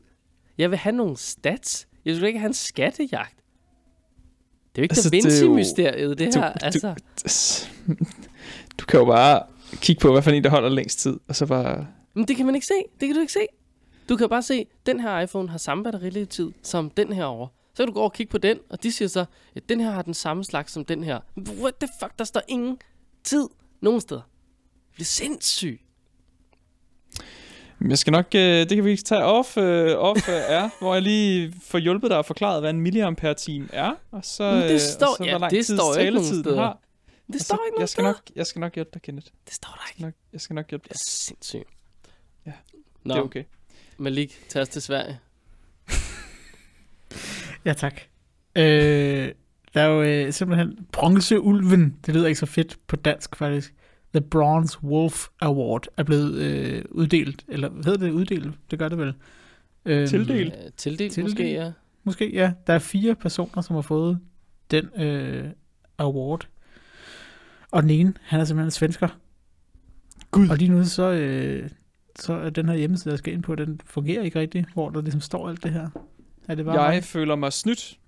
[0.58, 1.88] Jeg vil have nogle stats.
[2.04, 3.36] Jeg skulle ikke have en skattejagt.
[4.76, 6.52] Det er jo ikke Altså, det Da Vinci-mysteriet, det du- her.
[6.52, 6.94] du- altså.
[7.88, 7.94] Du
[8.88, 9.42] kan jo bare
[9.76, 11.86] kigge på, hvad for en, der holder længst tid, og så bare...
[12.14, 12.74] Men det kan man ikke se.
[13.00, 13.46] Det kan du ikke se.
[14.08, 17.46] Du kan bare se, at den her iPhone har samme batterilevetid som den her over.
[17.74, 19.24] Så kan du gå over og kigge på den, og de siger så,
[19.56, 21.18] at den her har den samme slags som den her.
[21.62, 22.78] What the fuck, der står ingen
[23.24, 23.48] tid
[23.80, 24.20] nogen steder.
[24.20, 25.80] Det bliver sindssygt.
[27.88, 31.02] Jeg skal nok, øh, det kan vi tage off, øh, off øh, er, hvor jeg
[31.02, 34.80] lige får hjulpet dig og forklaret, hvad en milliampere time er, og så, Men det
[34.80, 36.56] står- og så ja, hvor lang det står ikke nogen steder.
[36.60, 36.78] har.
[37.26, 39.26] Det Og står ikke jeg skal nok, jeg skal nok hjælpe dig, Kenneth.
[39.46, 39.94] Det står der Jeg ikke.
[39.96, 40.94] skal nok, jeg skal nok hjælpe Det dig.
[40.94, 41.68] er sindssygt.
[42.46, 42.52] Ja,
[43.04, 43.44] Nå, Det er okay.
[43.98, 45.18] Malik, tag os til Sverige.
[47.64, 48.00] Ja, tak.
[48.56, 49.32] Øh,
[49.74, 51.96] der er jo øh, simpelthen bronzeulven.
[52.06, 53.74] Det lyder ikke så fedt på dansk, faktisk.
[54.14, 58.54] The Bronze Wolf Award er blevet øh, uddelt, eller hvad hedder det uddelt?
[58.70, 59.14] Det gør det vel.
[59.84, 60.54] Øhm, Tildelt.
[60.54, 61.18] Øh, tildelt, Tildelt.
[61.18, 61.72] måske, ja.
[62.04, 62.52] Måske, ja.
[62.66, 64.20] Der er fire personer, som har fået
[64.70, 65.50] den øh,
[65.98, 66.48] award.
[67.74, 69.08] Og den ene, han er simpelthen svensker.
[70.30, 70.48] Gud.
[70.48, 71.68] Og lige nu så, øh,
[72.18, 75.00] så er den her hjemmeside, jeg skal ind på, den fungerer ikke rigtigt, hvor der
[75.00, 75.88] ligesom står alt det her.
[76.48, 77.04] Er det bare Jeg mig?
[77.04, 77.98] føler mig snydt.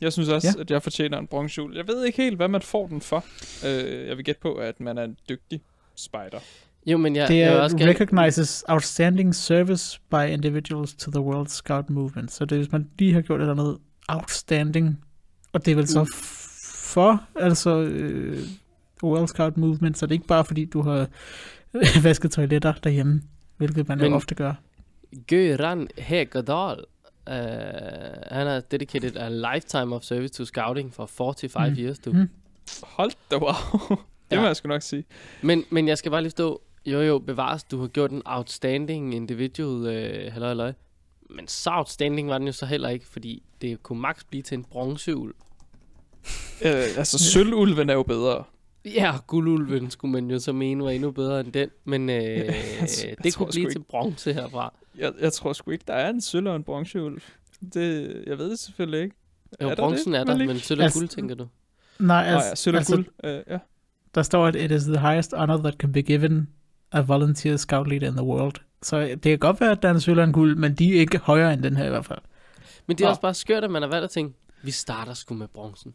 [0.00, 0.60] Jeg synes også, Ja.
[0.62, 1.76] at jeg fortjener en bronzehjul.
[1.76, 3.24] Jeg ved ikke helt, hvad man får den for.
[3.66, 5.60] Øh, jeg vil gætte på, at man er en dygtig
[5.96, 6.38] spider.
[6.86, 7.90] Jo, men jeg, Det jeg er også gerne...
[7.92, 12.32] recognizes outstanding service by individuals to the World Scout Movement.
[12.32, 15.04] Så det er, hvis man lige har gjort et eller andet outstanding,
[15.52, 16.06] og det er vel så Mm.
[16.74, 18.38] for, altså øh,
[19.02, 21.06] World Scout Movement, så det er ikke bare fordi, du har
[22.08, 23.22] vasket toiletter derhjemme,
[23.56, 24.52] hvilket man Men, jo ofte gør.
[25.32, 26.84] Göran Hegerdal,
[27.26, 27.34] uh,
[28.30, 31.76] han har dedicated a lifetime of service to scouting for 45 Mm.
[31.78, 32.12] years, du.
[32.12, 32.28] Mm.
[32.82, 33.52] Hold da wow.
[34.30, 34.40] det Ja.
[34.40, 35.04] må jeg sgu nok sige.
[35.42, 39.14] Men, men jeg skal bare lige stå, jo jo, bevares, du har gjort en outstanding
[39.14, 40.72] individual, øh, halløj, halløj.
[41.30, 44.54] Men så outstanding var den jo så heller ikke, fordi det kunne max blive til
[44.58, 45.32] en bronzeul.
[46.64, 48.44] Øh, altså, sølvulven er jo bedre.
[48.84, 52.54] Ja, guldulven skulle man jo så mene var endnu bedre end den, men øh, jeg
[53.24, 53.72] det tror kunne blive ikke.
[53.72, 54.74] til bronze herfra.
[54.98, 57.22] Jeg, jeg tror sgu ikke, der er en sølv og en bronzeulv.
[57.74, 59.16] Det, jeg ved det selvfølgelig ikke.
[59.62, 61.48] Jo, der bronzen det, er der, men sølv og Altså- guld, tænker du?
[61.98, 63.06] Nej, Altså, altså, oh, ja, sølv og altså, guld.
[63.24, 63.58] Øh, ja.
[64.14, 66.48] der står, at it is the highest honor that can be given
[66.92, 68.54] a volunteer scout leader in the world.
[68.82, 70.96] Så det kan godt være, at der er en sølv og en guld, men de
[70.96, 72.18] er ikke højere end den her i hvert fald.
[72.86, 73.10] Men det er Nå.
[73.10, 75.94] også bare skørt, at man har valgt at tænke, vi starter sgu med bronzen.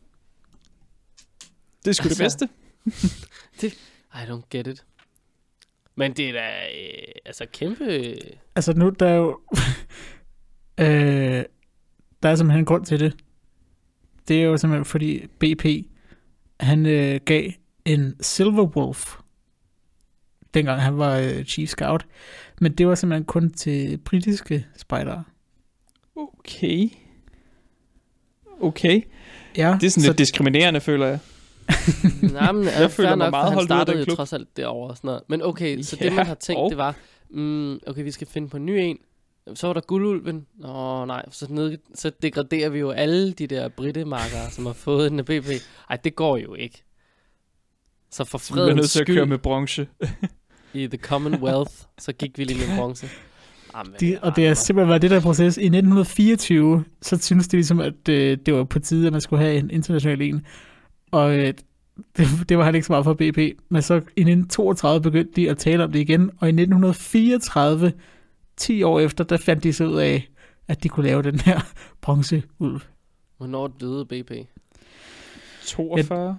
[1.85, 2.47] Det er sgu det Altså,
[3.61, 3.79] bedste.
[4.13, 4.85] I don't get it.
[5.95, 8.15] Men det er da, øh, altså kæmpe...
[8.55, 9.39] Altså nu, der er jo...
[10.85, 11.45] øh,
[12.23, 13.15] der er simpelthen en grund til det.
[14.27, 15.65] Det er jo simpelthen fordi BP,
[16.59, 17.51] han øh, gav
[17.85, 19.15] en Silver Wolf,
[20.53, 22.05] dengang han var øh, Chief Scout.
[22.61, 25.23] Men det var simpelthen kun til britiske spejdere.
[26.15, 26.89] Okay.
[28.61, 29.01] Okay.
[29.57, 31.19] Ja, Det er sådan så, lidt diskriminerende, føler jeg.
[32.33, 34.15] Nej, men Jeg føler mig nok, meget han startede den jo klub.
[34.17, 35.21] trods alt derovre og sådan noget.
[35.27, 36.95] Men okay, så Ja, det man har tænkt, og- det var,
[37.29, 38.97] mm, okay, vi skal finde på en ny en.
[39.55, 40.45] Så var der guldulven.
[40.59, 45.11] Nå nej, så, ned, så degraderer vi jo alle de der brittemarkere, som har fået
[45.11, 45.49] en af BP.
[45.89, 46.83] Ej, det går jo ikke.
[48.11, 49.87] Så for Så vi er nødt fredens til at køre skyld med bronze.
[50.73, 53.07] i The Commonwealth, så gik vi lige med bronze.
[53.77, 55.57] Jamen, de, og det er simpelthen været det der proces.
[55.57, 59.43] I 1924, så synes de ligesom, at øh, det var på tide, at man skulle
[59.43, 60.45] have en international en.
[61.11, 61.53] Og øh,
[62.17, 63.37] det, det var han ikke så meget for BP.
[63.69, 66.21] Men så i 1932 begyndte de at tale om det igen.
[66.21, 67.93] Og i 1934,
[68.57, 70.29] 10 år efter, der fandt de så ud af,
[70.67, 71.59] at de kunne lave den her
[72.01, 72.81] bronzeulv.
[73.37, 74.31] Hvornår døde BP?
[75.65, 76.37] 42.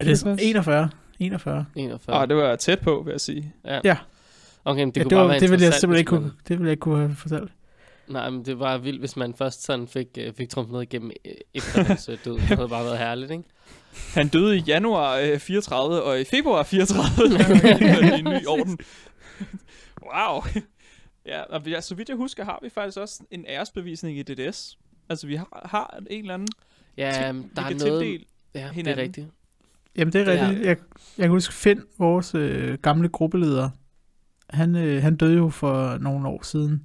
[0.00, 0.42] Er det så Tilpas.
[0.42, 0.90] 41?
[1.18, 1.66] 41.
[1.74, 2.16] 41.
[2.16, 3.54] Ah, det var tæt på, vil jeg sige.
[3.64, 3.80] ja.
[3.84, 3.96] Ja.
[4.64, 6.32] Okay, men det ja, kunne det, bare var, være det ville jeg simpelthen ikke kunne,
[6.48, 7.52] det ville jeg ikke kunne have fortalt.
[8.08, 11.10] Nej, men det var vildt, hvis man først sådan fik, øh, fik trumfet noget igennem
[11.24, 12.32] øh, efter hans øh, død.
[12.34, 13.44] Det havde bare været herligt, ikke?
[14.14, 18.46] Han døde i januar øh, 34, og i februar 34 der var i en ny
[18.46, 18.78] orden.
[20.14, 20.42] wow.
[21.26, 24.22] Ja, og vi- ja, så vidt jeg husker, har vi faktisk også en æresbevisning i
[24.22, 24.78] DDS.
[25.08, 26.48] Altså, vi har, har en eller anden
[26.96, 28.02] Ja, vi der er noget...
[28.54, 29.02] Ja, det er hinanden.
[29.02, 29.26] rigtigt.
[29.96, 30.66] Jamen det er rigtigt.
[30.66, 30.76] Jeg,
[31.18, 33.70] jeg kan huske Finn, vores øh, gamle gruppeleder,
[34.50, 36.82] han, øh, han døde jo for nogle år siden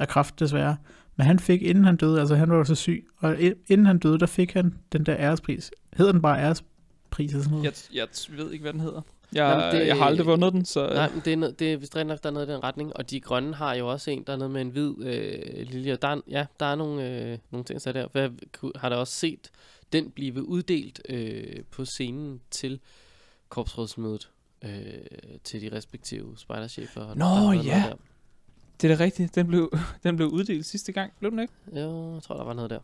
[0.00, 0.76] af kræft desværre.
[1.16, 3.36] Men han fik, inden han døde, altså han var jo så syg, og
[3.68, 5.70] inden han døde, der fik han den der ærespris.
[5.96, 7.88] Hedder den bare ærespris eller sådan noget?
[7.92, 9.00] Jeg, jeg ved ikke, hvad den hedder.
[9.34, 10.86] Jeg, Jamen, det- jeg har aldrig vundet den, så...
[10.94, 12.96] Nej, men det er, det er vist rent nok, der er noget i den retning.
[12.96, 15.96] Og de grønne har jo også en, der er noget med en hvid øh, lilje.
[15.96, 18.28] Der er, ja, der er nogle, øh, nogle ting, så der.
[18.60, 19.50] Ku- har da også set
[19.92, 22.80] den blive uddelt øh, på scenen til
[23.48, 24.30] korpsrådsmødet.
[24.64, 24.70] Øh,
[25.44, 27.00] til de respektive spejderchefer.
[27.00, 27.80] og Nå, der ja.
[27.80, 27.98] noget
[28.82, 29.34] Det er da rigtigt.
[29.34, 29.72] Den blev,
[30.04, 31.12] den blev uddelt sidste gang.
[31.18, 31.52] Blev den ikke?
[31.76, 32.78] Jo, jeg tror, der var noget der.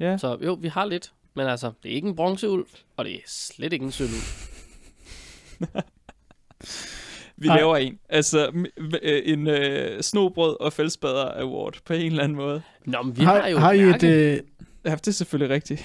[0.00, 0.18] Ja.
[0.18, 1.12] Så jo, vi har lidt.
[1.36, 2.66] Men altså, det er ikke en bronzeulv,
[2.96, 4.22] og det er slet ikke en sølvulv.
[7.36, 7.56] Vi Nej.
[7.56, 7.98] laver en.
[8.08, 8.52] Altså,
[9.02, 12.62] øh, en øh, snobrød og fældsbader award på en eller anden måde.
[12.86, 14.40] Nå, men vi har, har, jo har I et, øh,
[14.84, 15.84] Ja, det er selvfølgelig rigtigt.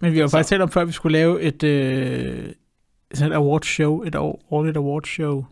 [0.00, 2.52] men vi har jo faktisk talt om før, at vi skulle lave et, øh,
[3.14, 5.44] sådan et award show, et år- årligt award show,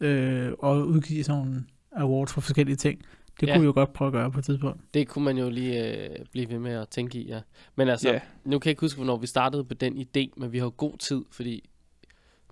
[0.00, 1.66] øh, og udgive sådan
[1.98, 3.02] awards for forskellige ting.
[3.40, 3.52] Det Ja.
[3.52, 4.80] kunne vi jo godt prøve at gøre på et tidspunkt.
[4.94, 7.40] Det kunne man jo lige øh, blive ved med at tænke i, ja.
[7.76, 8.20] Men altså, Ja.
[8.44, 10.72] nu kan jeg ikke huske, hvornår vi startede på den idé, men vi har jo
[10.76, 11.68] god tid, fordi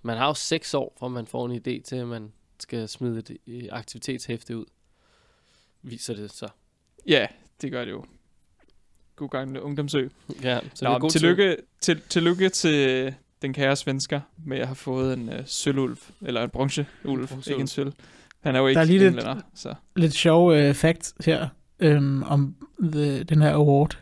[0.03, 3.19] man har jo seks år, fra man får en idé til, at man skal smide
[3.19, 4.65] et øh, aktivitetshæfte ud.
[5.81, 6.47] Viser det så.
[7.07, 7.27] Ja,
[7.61, 8.03] det gør det jo.
[9.15, 10.07] God gang med ungdomsø.
[10.43, 14.67] Ja, så Nå, vi har god tillykke, til, tillykke til, den kære svensker med at
[14.67, 16.89] have fået en øh, sølvulv, eller en bronzeulv.
[17.47, 17.93] ikke en sølv.
[18.43, 19.73] Han er jo ikke er lige lidt- englænder, så...
[19.95, 21.47] lidt sjov øh, fact her
[21.79, 23.99] øhm, om the, den her award,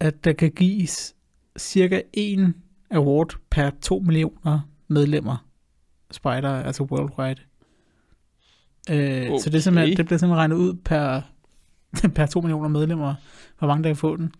[0.00, 1.14] at der kan gives
[1.58, 2.54] cirka en
[2.90, 5.46] award per 2 millioner medlemmer
[6.10, 7.40] spider, altså worldwide.
[8.90, 9.38] Øh, okay.
[9.42, 11.20] Så det, er simpelthen, det bliver simpelthen regnet ud per,
[12.16, 13.14] per 2 millioner medlemmer,
[13.58, 14.34] hvor mange der kan få den.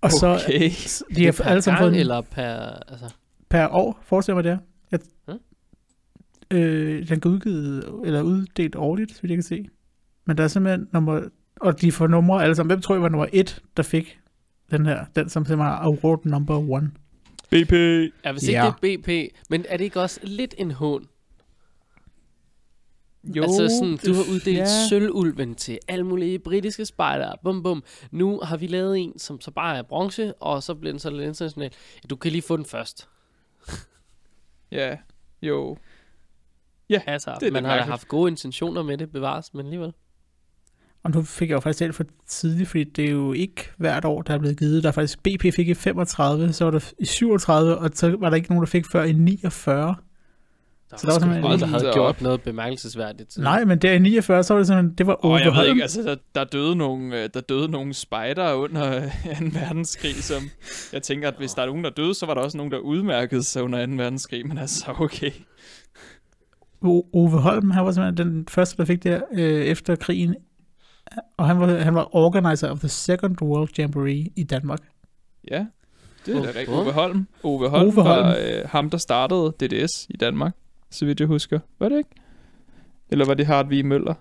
[0.00, 0.70] Og så Okay.
[0.70, 2.46] s- Det de er har alle sammen fået den eller per...
[2.88, 3.14] Altså,
[3.48, 4.58] per år, forestiller mig det er.
[4.92, 5.38] Jeg, Hmm?
[6.50, 9.68] Øh, den kan udgivet, eller uddelt årligt, så vidt jeg kan se.
[10.26, 11.20] Men der er simpelthen nummer,
[11.60, 12.70] og de får numre alle sammen.
[12.70, 14.18] Hvem tror jeg var nummer et, der fik
[14.70, 16.90] den her, den som simpelthen er award number one?
[17.50, 17.72] BP.
[18.24, 18.72] ja, hvis ikke Ja.
[18.82, 21.08] det er BP, men er det ikke også lidt en hån?
[23.36, 24.62] Jo, altså sådan, du har uddelt ja.
[24.62, 24.88] ja.
[24.88, 27.36] sølvulven til alle mulige britiske spejdere.
[27.44, 27.84] Bum, bum.
[28.10, 31.10] Nu har vi lavet en, som så bare er bronze, og så bliver den så
[31.10, 31.70] lidt international.
[32.10, 33.08] Du kan lige få den først.
[34.72, 34.96] Ja,
[35.42, 35.76] jo.
[37.06, 39.92] Altså, Det er det man har da haft gode intentioner med det, bevares, men alligevel.
[41.04, 44.04] Og nu fik jeg jo faktisk talt for tidligt, fordi det er jo ikke hvert
[44.04, 44.82] år, der er blevet givet.
[44.82, 48.28] Der er faktisk, BP fik i 35, så var der i 37, og så var
[48.30, 49.94] der ikke nogen, der fik før i 49.
[50.90, 52.20] Der Så der var sgu simpelthen- nogen, der havde gjort op.
[52.20, 53.38] noget bemærkelsesværdigt.
[53.38, 55.68] Nej, men der i 49, så var det simpelthen, det var Og Ove jeg ved
[55.68, 59.10] ikke, altså, der, der døde nogle, øh, der døde nogle spejder under øh, 2.
[59.52, 60.42] verdenskrig, som
[60.92, 62.78] jeg tænker, at hvis der er nogen, der døde, så var der også nogen, der
[62.78, 63.92] udmærkede sig under 2.
[63.92, 65.30] verdenskrig, men altså, okay.
[67.12, 70.34] Ove Holm, han var simpelthen den første, der fik det øh, efter krigen.
[71.36, 74.80] Og han var, han var organizer of the Second World Jamboree i Danmark.
[75.50, 75.66] Ja,
[76.26, 76.68] det er da rigtigt.
[76.68, 76.86] Holm?
[76.86, 77.26] Ove Holm.
[77.42, 78.26] Ove Holm Ove Holm.
[78.26, 80.52] var øh, ham, der startede DDS i Danmark,
[80.90, 81.60] så vidt jeg husker.
[81.78, 82.10] Var det ikke?
[83.10, 84.14] Eller var det Hartvig Møller?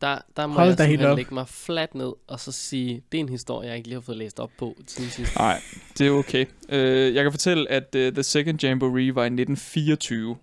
[0.00, 3.22] Der, der må Hold jeg simpelthen lægge mig fladt ned, og så sige, det er
[3.22, 5.36] en historie, jeg ikke lige har fået læst op på siden sidst.
[5.36, 5.60] Nej,
[5.98, 6.46] det er okay.
[6.68, 10.36] Øh, jeg kan fortælle, at uh, The Second Jamboree var i 1924.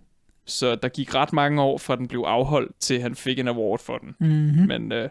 [0.46, 3.80] Så der gik ret mange år, fra den blev afholdt, til han fik en award
[3.80, 4.16] for den.
[4.20, 4.68] Mm-hmm.
[4.68, 5.10] Men øh,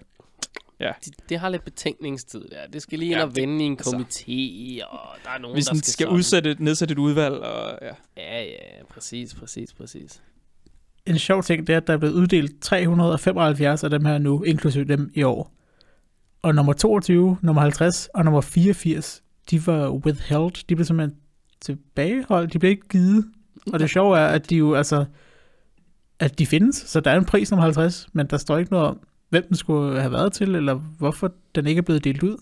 [0.81, 2.67] Det, det har lidt betænkningstid der.
[2.73, 5.55] Det skal lige ind Ja, og vende i en altså- komité, og der er nogen,
[5.57, 6.17] hvis der skal, skal sådan.
[6.17, 7.91] udsætte, nedsætte et udvalg, og ja.
[8.17, 10.23] Ja, ja, præcis, præcis, præcis.
[11.07, 14.43] En sjov ting, det er, at der er blevet uddelt 375 af dem her nu,
[14.43, 15.53] inklusive dem i år.
[16.43, 20.67] Og nummer 22, nummer 50 og nummer 84, de var withheld.
[20.69, 21.19] De blev simpelthen
[21.61, 22.53] tilbageholdt.
[22.53, 23.25] De blev ikke givet.
[23.73, 25.05] Og det sjove er, at de jo altså,
[26.19, 26.77] at de findes.
[26.77, 29.57] Så der er en pris nummer 50, men der står ikke noget om, hvem den
[29.57, 32.37] skulle have været til, eller hvorfor den ikke er blevet delt ud.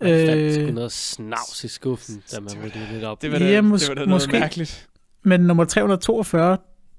[0.00, 3.22] Man fandt Øh, sgu noget snavs i skuffen, da man rydde lidt op.
[3.22, 4.32] Det var Ja, da, mås- det var da noget måske.
[4.32, 4.88] mærkeligt.
[5.22, 6.58] Men nummer 342,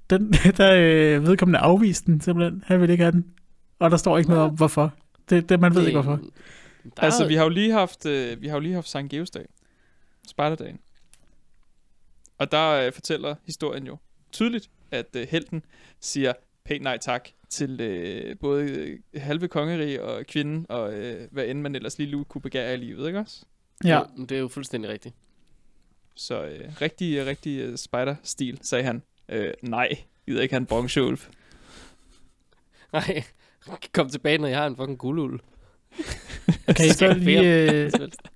[0.10, 2.64] den, der øh, vedkommende afviste den simpelthen.
[2.66, 3.26] Han ville ikke have den.
[3.80, 4.94] Og der står ikke noget om, hvorfor.
[5.30, 6.20] Det, det man ved ikke, hvorfor.
[6.98, 9.46] Der Altså, vi har jo lige haft, øh, vi har jo lige haft Sankt Geosdag.
[10.28, 10.78] Spejderdagen.
[12.42, 13.98] Og der øh, fortæller historien jo
[14.32, 15.66] tydeligt, at øh, helten
[16.00, 16.34] siger
[16.64, 21.62] pænt nej tak til øh, både øh, halve kongerige og kvinden, og øh, hvad end
[21.62, 23.46] man ellers lige kunne begære i livet, ikke også?
[23.84, 24.00] Ja.
[24.00, 25.16] Jo, det er jo fuldstændig rigtigt.
[26.16, 29.04] Så øh, rigtig, rigtig øh, spider-stil, sagde han.
[29.30, 29.90] Øh, nej,
[30.26, 31.20] gider ikke have en bronzeulv.
[32.94, 33.24] Nej,
[33.94, 35.40] kom tilbage, når jeg har en fucking gulduld.
[36.76, 37.92] Kan I så Skal lige, øh,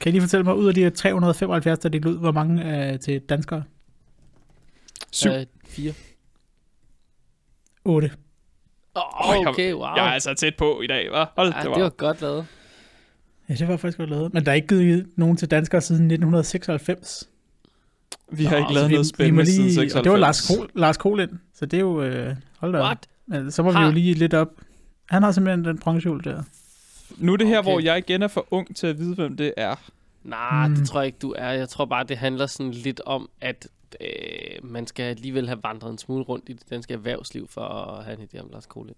[0.00, 2.62] kan I lige fortælle mig, ud af de her 375, der delte ud, hvor mange
[2.62, 3.62] er til danskere?
[5.12, 5.30] Syv.
[5.30, 5.92] Øh, fire.
[7.84, 8.10] 8.
[8.96, 9.82] Åh, Åh, oh, jeg- okay, wow.
[9.96, 11.26] Jeg er altså tæt på i dag, hva'?
[11.36, 12.46] Hold Ej, da det var godt lavet.
[13.48, 14.34] Ja, det var faktisk godt lavet.
[14.34, 17.28] Men der er ikke givet nogen til danskere siden 1996.
[18.32, 19.94] Vi har Nå, ikke så lavet vi, noget vi spændende må siden lige, 96.
[19.98, 22.78] og det var Lars, Kohl, Lars Kolind, så det er jo, øh, hold da.
[22.82, 23.06] What?
[23.26, 24.48] Men så må vi Har- jo lige lidt op.
[25.08, 26.42] Han har simpelthen den bronzehjul der.
[27.16, 27.70] Nu er det her, Okay.
[27.70, 29.74] hvor jeg igen er for ung til at vide, hvem det er.
[30.24, 30.74] Nej, Mm.
[30.74, 31.50] det tror jeg ikke, du er.
[31.50, 33.68] Jeg tror bare, det handler sådan lidt om, at
[34.00, 34.08] øh,
[34.64, 38.18] man skal alligevel have vandret en smule rundt i det danske erhvervsliv for at have
[38.20, 38.96] en idé om Lars Kolind.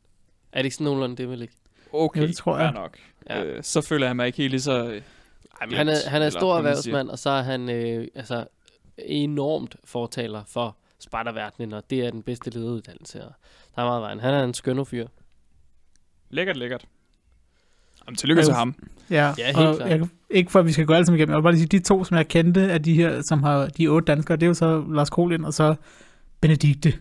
[0.53, 1.55] Er det ikke sådan nogenlunde det, vel ikke?
[1.93, 2.73] Okay, Jo, det tror jeg.
[2.73, 2.99] nok.
[3.31, 3.45] Ja.
[3.45, 4.85] Øh, så føler jeg mig ikke helt lige så...
[4.89, 5.03] Øh,
[5.61, 8.47] Ej, men han er, han er stor erhvervsmand, og så er han øh, altså,
[8.99, 13.25] enormt fortaler for spejderverdenen, og det er den bedste lederuddannelse.
[13.25, 13.33] Og
[13.77, 14.21] der er meget vejen.
[14.21, 15.07] Han er en skønne fyr.
[16.31, 16.85] Lækkert, lækkert.
[18.09, 18.75] Jamen, tillykke Ja, til ham.
[19.11, 19.91] Ja, Ja, helt og klart.
[19.91, 21.79] jeg, ikke for at vi skal gå alle sammen igennem, jeg vil bare lige sige,
[21.79, 24.47] de to, som jeg kendte af de her, som har de otte danskere, det er
[24.47, 25.75] jo så Lars Kolind og så
[26.41, 26.93] Benedikte.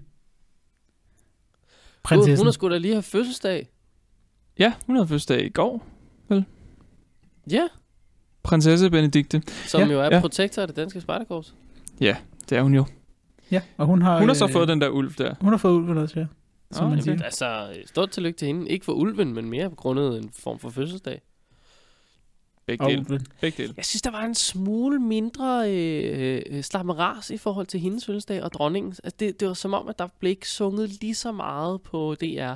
[2.03, 2.37] Prinsessen.
[2.37, 3.69] hun har sgu da lige have fødselsdag.
[4.59, 5.85] Ja, hun havde fødselsdag i går.
[7.51, 7.67] Ja,
[8.43, 9.41] Prinsesse Benedikte.
[9.65, 10.19] som Ja, jo er ja.
[10.21, 11.55] protektor af det danske spejderkorps.
[11.99, 12.17] Det
[12.51, 12.85] er hun jo.
[13.51, 15.33] Ja, og hun har, Hun har så øh, fået den der ulv der.
[15.41, 16.25] Hun har fået ulven også, ja.
[16.71, 17.23] Som Ah, man siger.
[17.23, 18.69] Altså, stort tillykke til hende.
[18.69, 21.21] Ikke for ulven, men mere på grund af en form for fødselsdag.
[22.65, 23.19] Begge og dele.
[23.41, 23.73] Begge dele.
[23.77, 28.43] Jeg synes, der var en smule mindre øh, øh, slammeras i forhold til hendes fødselsdag
[28.43, 28.91] og dronningen.
[29.03, 32.15] Altså, det, det var som om, at der blev ikke sunget lige så meget på
[32.15, 32.53] DR.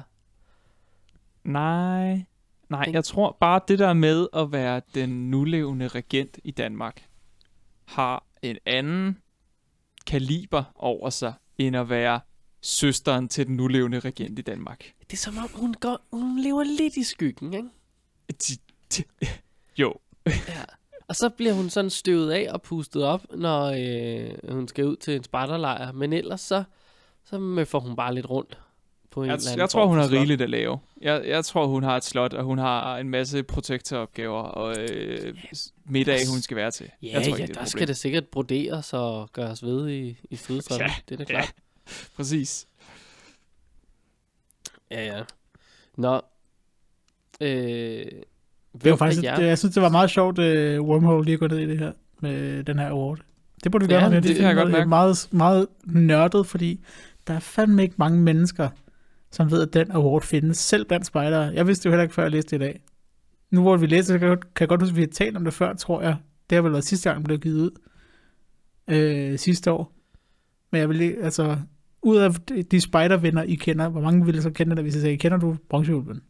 [1.44, 2.26] Nej.
[2.70, 7.06] Nej, jeg tror bare, det der med at være den nulevende regent i Danmark,
[7.86, 9.18] har en anden
[10.08, 12.20] kaliber over sig, end at være
[12.62, 14.94] søsteren til den nulevende regent i Danmark.
[15.02, 17.70] Det er som om, hun, går, hun lever lidt i skyggen, ikke?
[18.30, 18.58] De,
[18.98, 19.04] de,
[19.82, 19.96] jo,
[20.26, 20.64] Ja.
[21.08, 24.96] Og så bliver hun sådan støvet af og pustet op, når øh, hun skal ud
[24.96, 25.92] til en spejderlejr.
[25.92, 26.64] Men ellers så,
[27.26, 28.60] så møffer hun bare lidt rundt
[29.10, 30.80] på en jeg, eller anden jeg tror, hun har rigeligt at lave.
[31.02, 35.38] Jeg, jeg tror, hun har et slot, og hun har en masse protektoropgaver og øh,
[35.86, 36.90] middag, hun skal være til.
[37.02, 40.18] Ja, jeg tror ja, ikke, er der skal det sikkert broderes og gøres ved i,
[40.30, 40.88] i fødestrømmen.
[40.88, 41.44] Ja, det er da ja.
[42.16, 42.68] Præcis.
[44.92, 45.24] Ja, ja.
[45.98, 46.22] Nå.
[47.42, 48.06] Øh,
[48.84, 50.46] Det var faktisk, det, jeg synes, det var meget sjovt, uh,
[50.88, 53.20] Wormhole lige at gå ned i det her, med den her award.
[53.64, 54.90] Det burde vi Ja, gøre noget det jeg godt er mærke.
[54.90, 56.84] meget, meget nørdet, fordi
[57.28, 58.70] der er fandme ikke mange mennesker,
[59.32, 61.42] som ved, at den award findes, selv blandt spejdere.
[61.54, 62.84] Jeg vidste det jo heller ikke, før jeg læste det i dag.
[63.52, 65.08] Nu hvor vi læser, så kan jeg, godt- kan jeg godt huske, at vi har
[65.08, 66.16] talt om det før, tror jeg.
[66.50, 67.72] Det har vel været sidste gang, den blev givet ud.
[68.88, 69.94] Øh, sidste år.
[70.72, 71.58] Men jeg vil lige, altså,
[72.04, 75.02] ud af de- de spejdervenner, I kender, hvor mange ville så kende det, hvis jeg
[75.02, 76.22] sagde, kender du bronzeulven?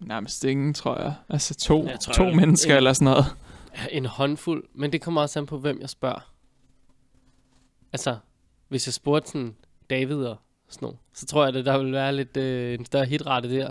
[0.00, 1.14] Nærmest ingen, tror jeg.
[1.28, 3.24] Altså to, Jeg tror, to jeg- mennesker en- eller sådan noget.
[3.76, 6.32] Ja, En håndfuld, men det kommer også an på, hvem jeg spørger.
[7.92, 8.16] Altså,
[8.68, 9.54] hvis jeg spurgte sådan
[9.90, 10.36] David og
[10.68, 13.70] sådan noget, så tror jeg, at der vil være lidt øh, en større hitrate der.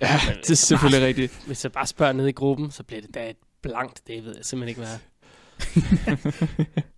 [0.00, 1.42] Ja, det er selvfølgelig rigtigt.
[1.46, 4.34] Hvis jeg bare spørger ned i gruppen, så bliver det da et blankt David.
[4.36, 4.98] Jeg simpelthen ikke være.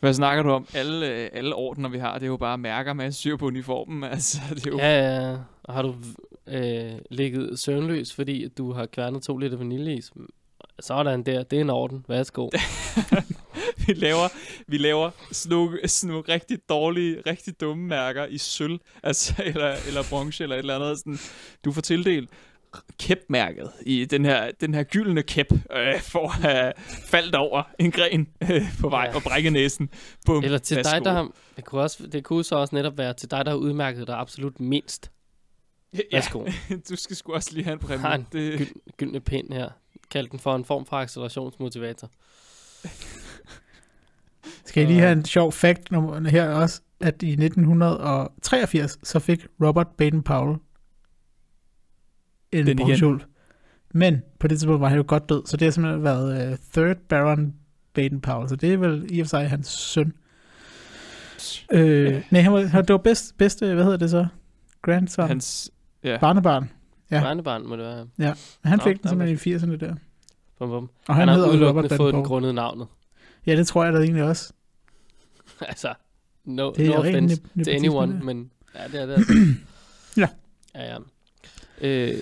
[0.00, 0.66] Hvad snakker du om?
[0.74, 4.04] Alle, øh, alle ordner, vi har, det er jo bare mærker med syr på uniformen.
[4.18, 4.78] Altså, det er jo...
[4.78, 5.36] Ja, ja.
[5.62, 5.94] Og har du
[6.46, 10.12] øh, ligget søvnløs, fordi du har kværnet to liter vaniljeis?
[10.80, 12.04] Sådan der, det er en orden.
[12.08, 12.50] Værsgo.
[13.86, 14.28] vi laver,
[14.66, 19.74] vi laver sådan nogle, sådan nogle rigtig dårlige, rigtig dumme mærker i sølv, altså, eller,
[19.86, 20.98] eller bronze, eller et eller andet.
[20.98, 21.18] Sådan,
[21.64, 22.30] du får tildelt
[22.98, 26.72] kæpmærket i den her, den her gyldne kæp, øh, for at have
[27.06, 29.16] faldt over en gren øh, på vej Ja.
[29.16, 29.88] og brække næsen.
[30.26, 30.90] Bum, Eller til værsgo.
[30.96, 33.50] dig, der har, det kunne, også, det kunne så også netop være til dig, der
[33.50, 35.10] har udmærket dig absolut mindst.
[35.94, 36.44] Ja, Værsgo.
[36.90, 37.98] du skal sgu også lige have en præmie.
[37.98, 39.68] Har en det, Gyld, gyldne pind her.
[40.10, 42.10] Kald den for en form for accelerationsmotivator.
[44.64, 49.46] Skal jeg lige have en sjov fact nummer her også, at i 1983, så fik
[49.64, 50.67] Robert Baden-Powell
[52.52, 53.20] en Den bronzeulv.
[53.94, 56.58] Men på det tidspunkt var han jo godt død, så det har simpelthen været uh,
[56.72, 57.54] third Baron
[57.98, 60.12] Baden-Powell, så det er vel i og for sig hans søn.
[61.72, 62.22] Øh, Ja.
[62.30, 64.26] Nej, han var, han, det var bedst, bedste, hvad hedder det så?
[64.82, 65.28] Grandson?
[65.28, 65.70] Hans
[66.04, 66.18] ja.
[66.20, 66.70] barnebarn.
[67.10, 67.16] Ja.
[67.16, 67.22] Ja.
[67.22, 68.34] Barnebarn må det være.
[68.64, 69.94] Han Nå, fik den simpelthen i 80'erne der.
[70.58, 70.90] Bum, bum.
[71.08, 72.86] Og Han, han, har hedder også Robert udelukkende fået den grundet navnet.
[73.46, 74.52] Ja, det tror jeg da egentlig også.
[75.60, 75.94] altså,
[76.44, 79.14] no, Det er no offense to anyone, men ja, det er det.
[79.14, 79.32] altså.
[80.16, 80.28] Ja.
[80.74, 80.98] Ja, ja.
[81.80, 82.14] Øh,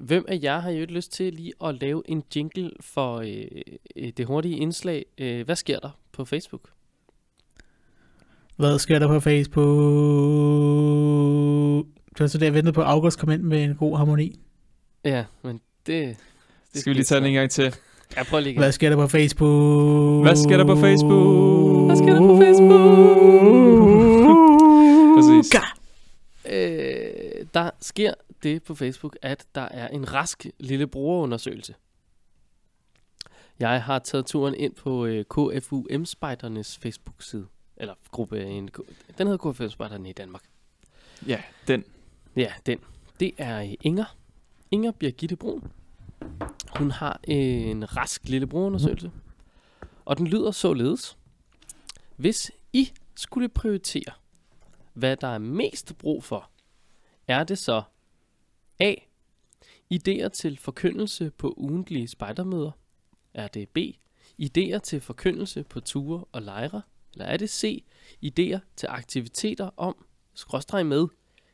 [0.00, 3.44] hvem af jer har jo lyst til lige at lave en jingle for øh,
[3.96, 5.06] øh, det hurtige indslag?
[5.18, 6.70] Øh, hvad sker der på Facebook?
[8.56, 9.64] Hvad sker der på Facebook?
[12.08, 14.40] Det var så det, jeg ventede på, at August kom ind med en god harmoni.
[15.04, 16.16] Ja, men det...
[16.72, 17.74] det Skal vi lige tage den en gang til?
[18.16, 18.62] Ja, prøv lige igen.
[18.62, 20.24] Hvad sker der på Facebook?
[20.24, 21.86] Hvad sker der på Facebook?
[21.86, 23.18] Hvad sker der på Facebook?
[25.16, 25.54] Præcis.
[26.50, 31.74] Øh, der sker det på Facebook, at der er en rask lille brugerundersøgelse.
[33.58, 37.46] Jeg har taget turen ind på øh, KFUM Spejdernes Facebook-side.
[37.76, 38.44] Eller gruppe.
[38.44, 38.70] En,
[39.18, 40.42] den hedder KFUM Spejderne i Danmark.
[41.26, 41.84] Ja, den.
[42.36, 42.78] Ja, den.
[43.20, 44.16] Det er øh, Inger.
[44.70, 45.72] Inger Birgitte Brun.
[46.76, 49.10] Hun har en rask lille brugerundersøgelse.
[50.04, 51.16] Og den lyder således.
[52.16, 54.12] Hvis I skulle prioritere,
[54.92, 56.50] hvad der er mest brug for,
[57.28, 57.82] er det så
[58.80, 58.94] A.
[59.94, 62.70] Idéer til forkyndelse på ugentlige spejdermøder?
[63.34, 63.78] Er det B.
[64.42, 66.82] Idéer til forkyndelse på ture og lejre?
[67.12, 67.84] Eller er det C.
[68.24, 71.08] Idéer til aktiviteter om, skråstreg med,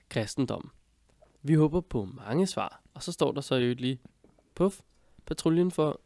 [0.09, 0.71] kristendom?
[1.43, 2.83] Vi håber på mange svar.
[2.95, 4.01] Og så står der så i øvrigt lige,
[4.55, 4.81] puff,
[5.27, 6.01] patruljen for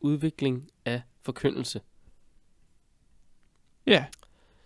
[0.00, 1.80] udvikling af forkyndelse.
[3.86, 4.06] Ja,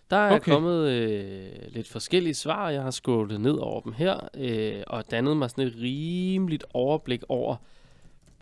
[0.09, 0.51] der er Okay.
[0.51, 2.69] kommet øh, lidt forskellige svar.
[2.69, 7.23] Jeg har scrollet ned over dem her, øh, og dannet mig sådan et rimeligt overblik
[7.29, 7.55] over...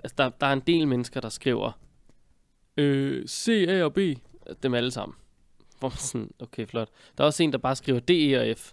[0.03, 1.72] Altså, der, der er en del mennesker, der skriver
[2.78, 3.99] øh, C, A og B.
[4.64, 5.16] Dem alle sammen.
[5.80, 6.89] Hvor man sådan, okay, flot.
[7.18, 8.72] Der er også en, der bare skriver D, E og F.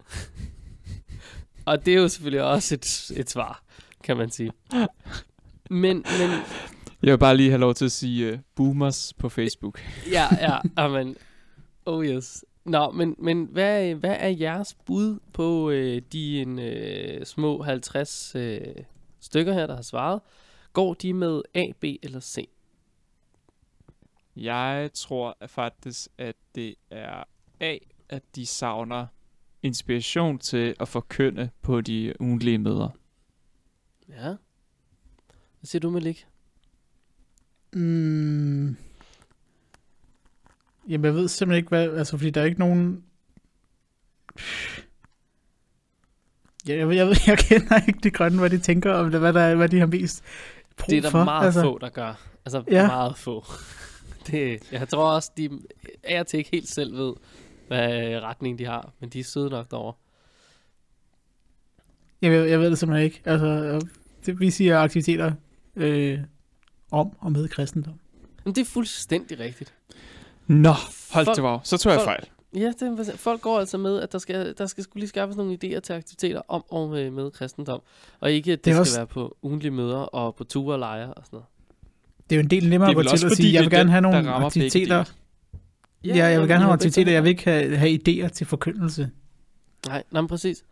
[1.66, 3.62] og det er jo selvfølgelig også et, et svar,
[4.04, 4.52] kan man sige.
[5.70, 6.30] Men, men
[7.02, 9.80] Jeg vil bare lige have lov til at sige uh, boomers på Facebook.
[10.10, 11.16] Ja, ja, amen.
[11.86, 12.44] Oh yes.
[12.64, 18.34] Nå, men, men hvad, hvad er jeres bud på øh, de en, øh, små 50
[18.34, 18.60] øh,
[19.20, 20.20] stykker her, der har svaret?
[20.72, 22.48] Går de med A, B eller C?
[24.36, 27.24] Jeg tror faktisk, at det er
[27.60, 27.78] A,
[28.08, 29.06] at de savner
[29.62, 32.88] inspiration til at forkynde på de ugentlige møder.
[34.08, 34.28] Ja.
[35.60, 36.26] Hvad siger du, Malik?
[37.72, 38.76] Mm.
[40.90, 41.88] Jamen, jeg ved simpelthen ikke, hvad...
[41.98, 43.04] Altså, fordi der er ikke nogen...
[46.66, 49.40] Jeg, jeg, jeg, jeg kender ikke de grønne, hvad de tænker om det, hvad, der,
[49.40, 50.24] er- hvad de har mest
[50.76, 51.24] brug Det er der for.
[51.24, 52.14] meget altså, få, der gør.
[52.44, 52.86] Altså, ja.
[52.86, 53.44] Meget få.
[54.26, 55.50] det, jeg tror også, de
[56.02, 57.12] er til ikke helt selv ved,
[57.68, 59.94] hvad retning de har, men de er søde nok derovre.
[62.22, 63.22] Jeg, ved- jeg ved det simpelthen ikke.
[63.24, 63.80] Altså,
[64.26, 65.32] det, vi siger aktiviteter
[65.76, 66.18] øh,
[66.90, 67.94] om og med kristendom.
[68.44, 69.74] Men det er fuldstændig rigtigt.
[70.50, 70.68] Nå,
[71.12, 71.58] hold Folk- til wow.
[71.64, 72.24] Så tror jeg folk- fejl.
[72.62, 75.36] Ja, det er, folk går altså med, at der skal, der skal skulle lige skaffes
[75.36, 77.80] nogle idéer til aktiviteter om og med, med kristendom.
[78.20, 80.78] Og ikke, at det, Det skal også- være på ugentlige møder og på ture og
[80.78, 81.46] lejre og sådan noget.
[82.30, 83.90] Det er jo en del nemmere at gå til at sige, jeg vil er gerne
[83.90, 85.04] have nogle aktiviteter.
[86.04, 86.16] dele.
[86.18, 87.12] Ja, jeg vil gerne have aktiviteter.
[87.12, 89.10] Jeg vil ikke have, have idéer til forkyndelse.
[89.86, 90.64] Nej, nej, men præcis.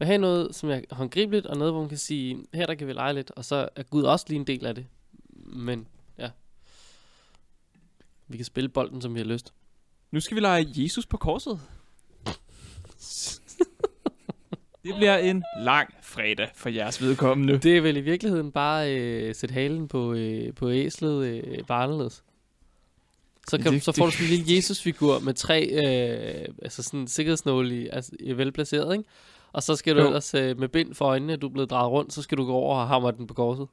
[0.00, 2.74] Jeg vil have noget, som er håndgribeligt, og noget, hvor man kan sige, her der
[2.74, 4.86] kan vi lege lidt, og så er Gud også lige en del af det.
[5.46, 5.84] Men, ja.
[8.28, 9.52] Vi kan spille bolden, som vi har lyst.
[10.10, 11.60] Nu skal vi lege Jesus på korset.
[14.84, 17.58] det bliver en lang fredag for jeres vedkommende.
[17.58, 21.82] Det er vel i virkeligheden bare øh, sætte halen på, øh, på æslet øh, bare
[21.84, 22.24] anderledes.
[23.48, 26.82] Så, kan, Det- så får det- du sådan en lille Jesusfigur med tre øh, altså
[26.82, 29.08] sådan sikkerhedsnåle i, altså, i velplaceret, ikke?
[29.52, 30.06] Og så skal du Jo.
[30.06, 32.52] ellers øh, med bind for øjnene, du er blevet drejet rundt, så skal du gå
[32.52, 33.68] over og hamre den på korset.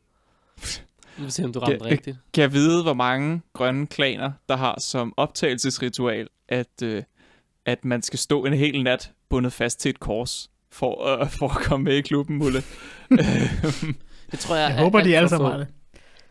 [1.18, 2.18] Vi vil se, om du ramte Ja, rigtigt.
[2.34, 7.04] Kan jeg vide, hvor mange grønne klaner, der har som optagelsesritual, at, øh,
[7.66, 11.50] at man skal stå en hel nat bundet fast til et kors, for, øh, for
[11.50, 12.64] at komme med i klubben, Mulle?
[14.32, 15.68] Det tror jeg, Jeg er håber, alt de alle sammen har det.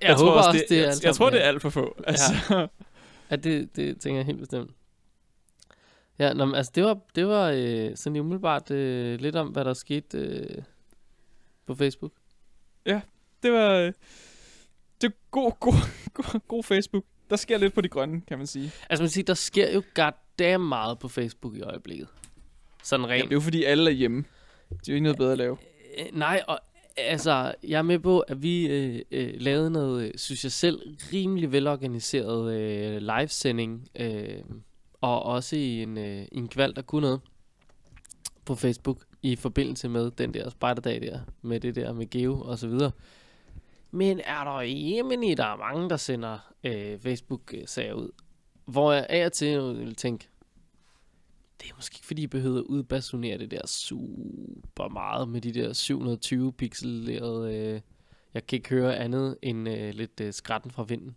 [0.01, 1.49] Jeg, håber også, det, er jeg, alt jeg tror, det er ja.
[1.49, 1.97] alt for få.
[2.07, 2.69] Altså,
[3.33, 4.71] Ja, det, det tænker jeg helt bestemt.
[6.19, 9.65] Ja, nå, men, altså det var, det var øh, sådan umiddelbart øh, lidt om, hvad
[9.65, 10.63] der skete øh,
[11.67, 12.13] på Facebook.
[13.43, 13.71] det var...
[13.71, 13.93] øh,
[15.03, 15.75] Det er god, god,
[16.15, 17.05] god, god Facebook.
[17.31, 18.73] Der sker lidt på de grønne, kan man sige.
[18.91, 22.09] Altså man siger, der sker jo goddamn meget på Facebook i øjeblikket.
[22.83, 23.25] Sådan rent.
[23.25, 24.25] det er jo fordi, alle er hjemme.
[24.69, 25.57] Det er jo ikke noget bedre at lave.
[25.99, 26.61] Øh, nej, og
[26.97, 30.97] altså, jeg er med på, at vi øh, øh, lavede noget, øh, synes jeg selv,
[31.13, 34.39] rimelig velorganiseret øh, livesending, øh,
[35.01, 37.21] og også i en, øh, en kval, der kunne noget
[38.45, 42.59] på Facebook, i forbindelse med den der spejderdag der, med det der med Geo og
[42.59, 42.91] så videre.
[43.95, 48.11] Men er der jamen i, der er mange, der sender øh, Facebook-sager ud,
[48.65, 50.29] hvor jeg af og til vil tænke,
[51.61, 55.53] det er måske ikke, fordi I behøver at udbasunere det der super meget med de
[55.53, 57.57] der 720 pixelerede...
[57.57, 57.81] Øh,
[58.35, 61.17] jeg kan ikke høre andet end øh, lidt øh, skratten fra vinden.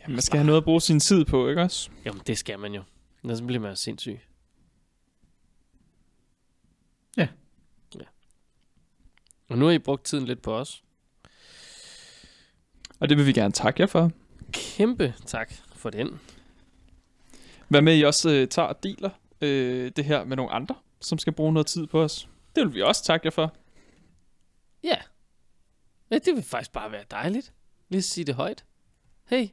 [0.00, 1.90] Jamen, man skal have noget at bruge sin tid på, ikke også?
[2.04, 2.82] Jamen, det skal man jo.
[3.22, 4.20] Ellers bliver man jo sindssyg.
[7.16, 7.28] Ja.
[9.48, 10.82] Og nu har I brugt tiden lidt på os.
[13.00, 14.10] Og det vil vi gerne takke jer for.
[14.52, 16.20] Kæmpe tak for den.
[17.68, 21.18] Hvad med, I også øh, tager og deler øh, det her med nogle andre, som
[21.18, 22.28] skal bruge noget tid på os?
[22.56, 23.54] Det vil vi også takke jer for.
[24.84, 24.96] Ja.
[26.10, 27.52] Ja, det vil faktisk bare være dejligt.
[27.88, 28.64] Lige sige det højt.
[29.28, 29.48] Hey,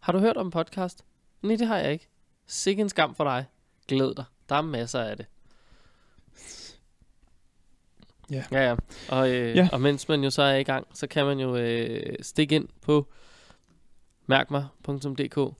[0.00, 1.04] har du hørt om podcast?
[1.42, 2.08] Nej, det har jeg ikke.
[2.46, 3.46] Sikke en skam for dig.
[3.88, 4.24] Glæd dig.
[4.48, 5.26] Der er masser af det.
[8.30, 8.44] Ja.
[8.52, 8.76] Ja, ja.
[9.08, 9.68] Og, øh, Ja.
[9.72, 12.68] og mens man jo så er i gang, så kan man jo øh, stikke ind
[12.82, 13.08] på
[14.26, 15.54] mærkmig.dk,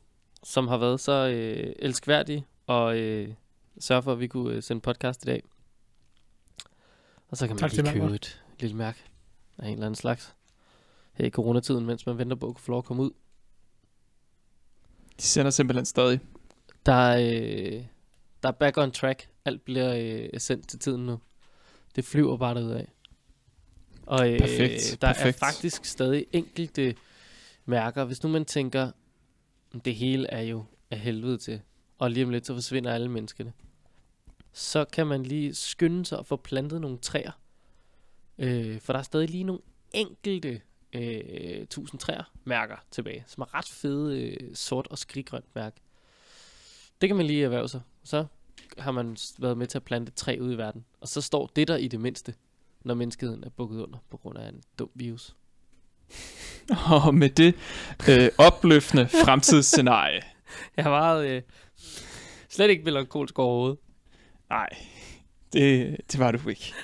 [0.45, 3.29] som har været så øh, elskværdig og øh,
[3.79, 5.43] sørge for, at vi kunne øh, sende podcast i dag.
[7.29, 8.15] Og så kan man Tak lige købe Mærkmig.
[8.15, 8.99] et lille mærke
[9.59, 10.35] af en eller anden slags
[11.13, 13.11] her i coronatiden, mens man venter på at få lov at komme ud.
[15.21, 16.21] De sender simpelthen stadig.
[16.87, 17.85] Der er, øh,
[18.43, 19.29] der er back on track.
[19.45, 19.95] Alt bliver
[20.33, 21.19] øh, sendt til tiden nu.
[21.97, 22.85] Det flyver bare derudad.
[24.07, 25.37] Og øh, Perfekt, der perfekt.
[25.43, 26.95] er faktisk stadig enkelte
[27.65, 28.05] mærker.
[28.05, 28.91] Hvis nu man tænker,
[29.85, 31.61] det hele er jo af helvede til,
[31.99, 33.53] og lige om lidt så forsvinder alle menneskene,
[34.53, 37.33] så kan man lige skynde sig at få plantet nogle træer.
[38.39, 40.61] Øh, for der er stadig lige nogle enkelte
[40.93, 45.77] øh, tusind træer mærker tilbage, som er ret fede øh, sort og skriggrønt mærke.
[47.01, 47.81] Det kan man lige erhverve sig.
[48.05, 48.27] Så
[48.79, 50.85] har man været med til at plante træ ude i verden.
[51.01, 52.35] Og så står det der i det mindste,
[52.85, 55.37] når menneskeheden er bukket under på grund af en dum virus.
[57.05, 57.55] Og med det
[58.11, 60.23] øh, opløftende fremtidsscenarie.
[60.77, 61.29] Jeg har meget...
[61.29, 61.43] Øh,
[62.49, 63.79] slet ikke melankolsk overhovedet.
[64.51, 64.69] Nej,
[65.53, 66.75] det, det var du ikke.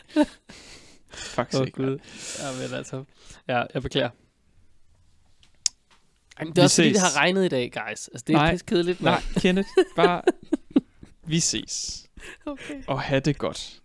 [1.10, 1.82] Faktisk Åh, ikke.
[1.82, 1.98] Gud.
[2.40, 3.04] Ja, men altså...
[3.48, 4.10] Ja, jeg beklager.
[6.40, 7.14] Jamen, det Vi er også fordi, det ses.
[7.14, 8.08] har regnet i dag, guys.
[8.08, 9.00] Altså, det er pisse kedeligt.
[9.02, 10.22] Nej, Kenneth, bare
[11.26, 12.06] vi ses.
[12.46, 12.82] Okay.
[12.86, 13.78] Og have det godt.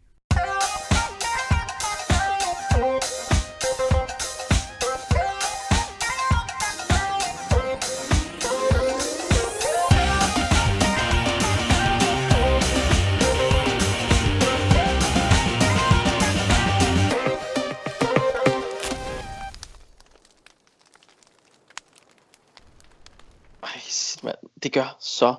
[24.64, 25.36] Det gør så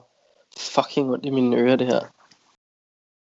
[0.68, 2.00] fucking ondt i mine ører, det her.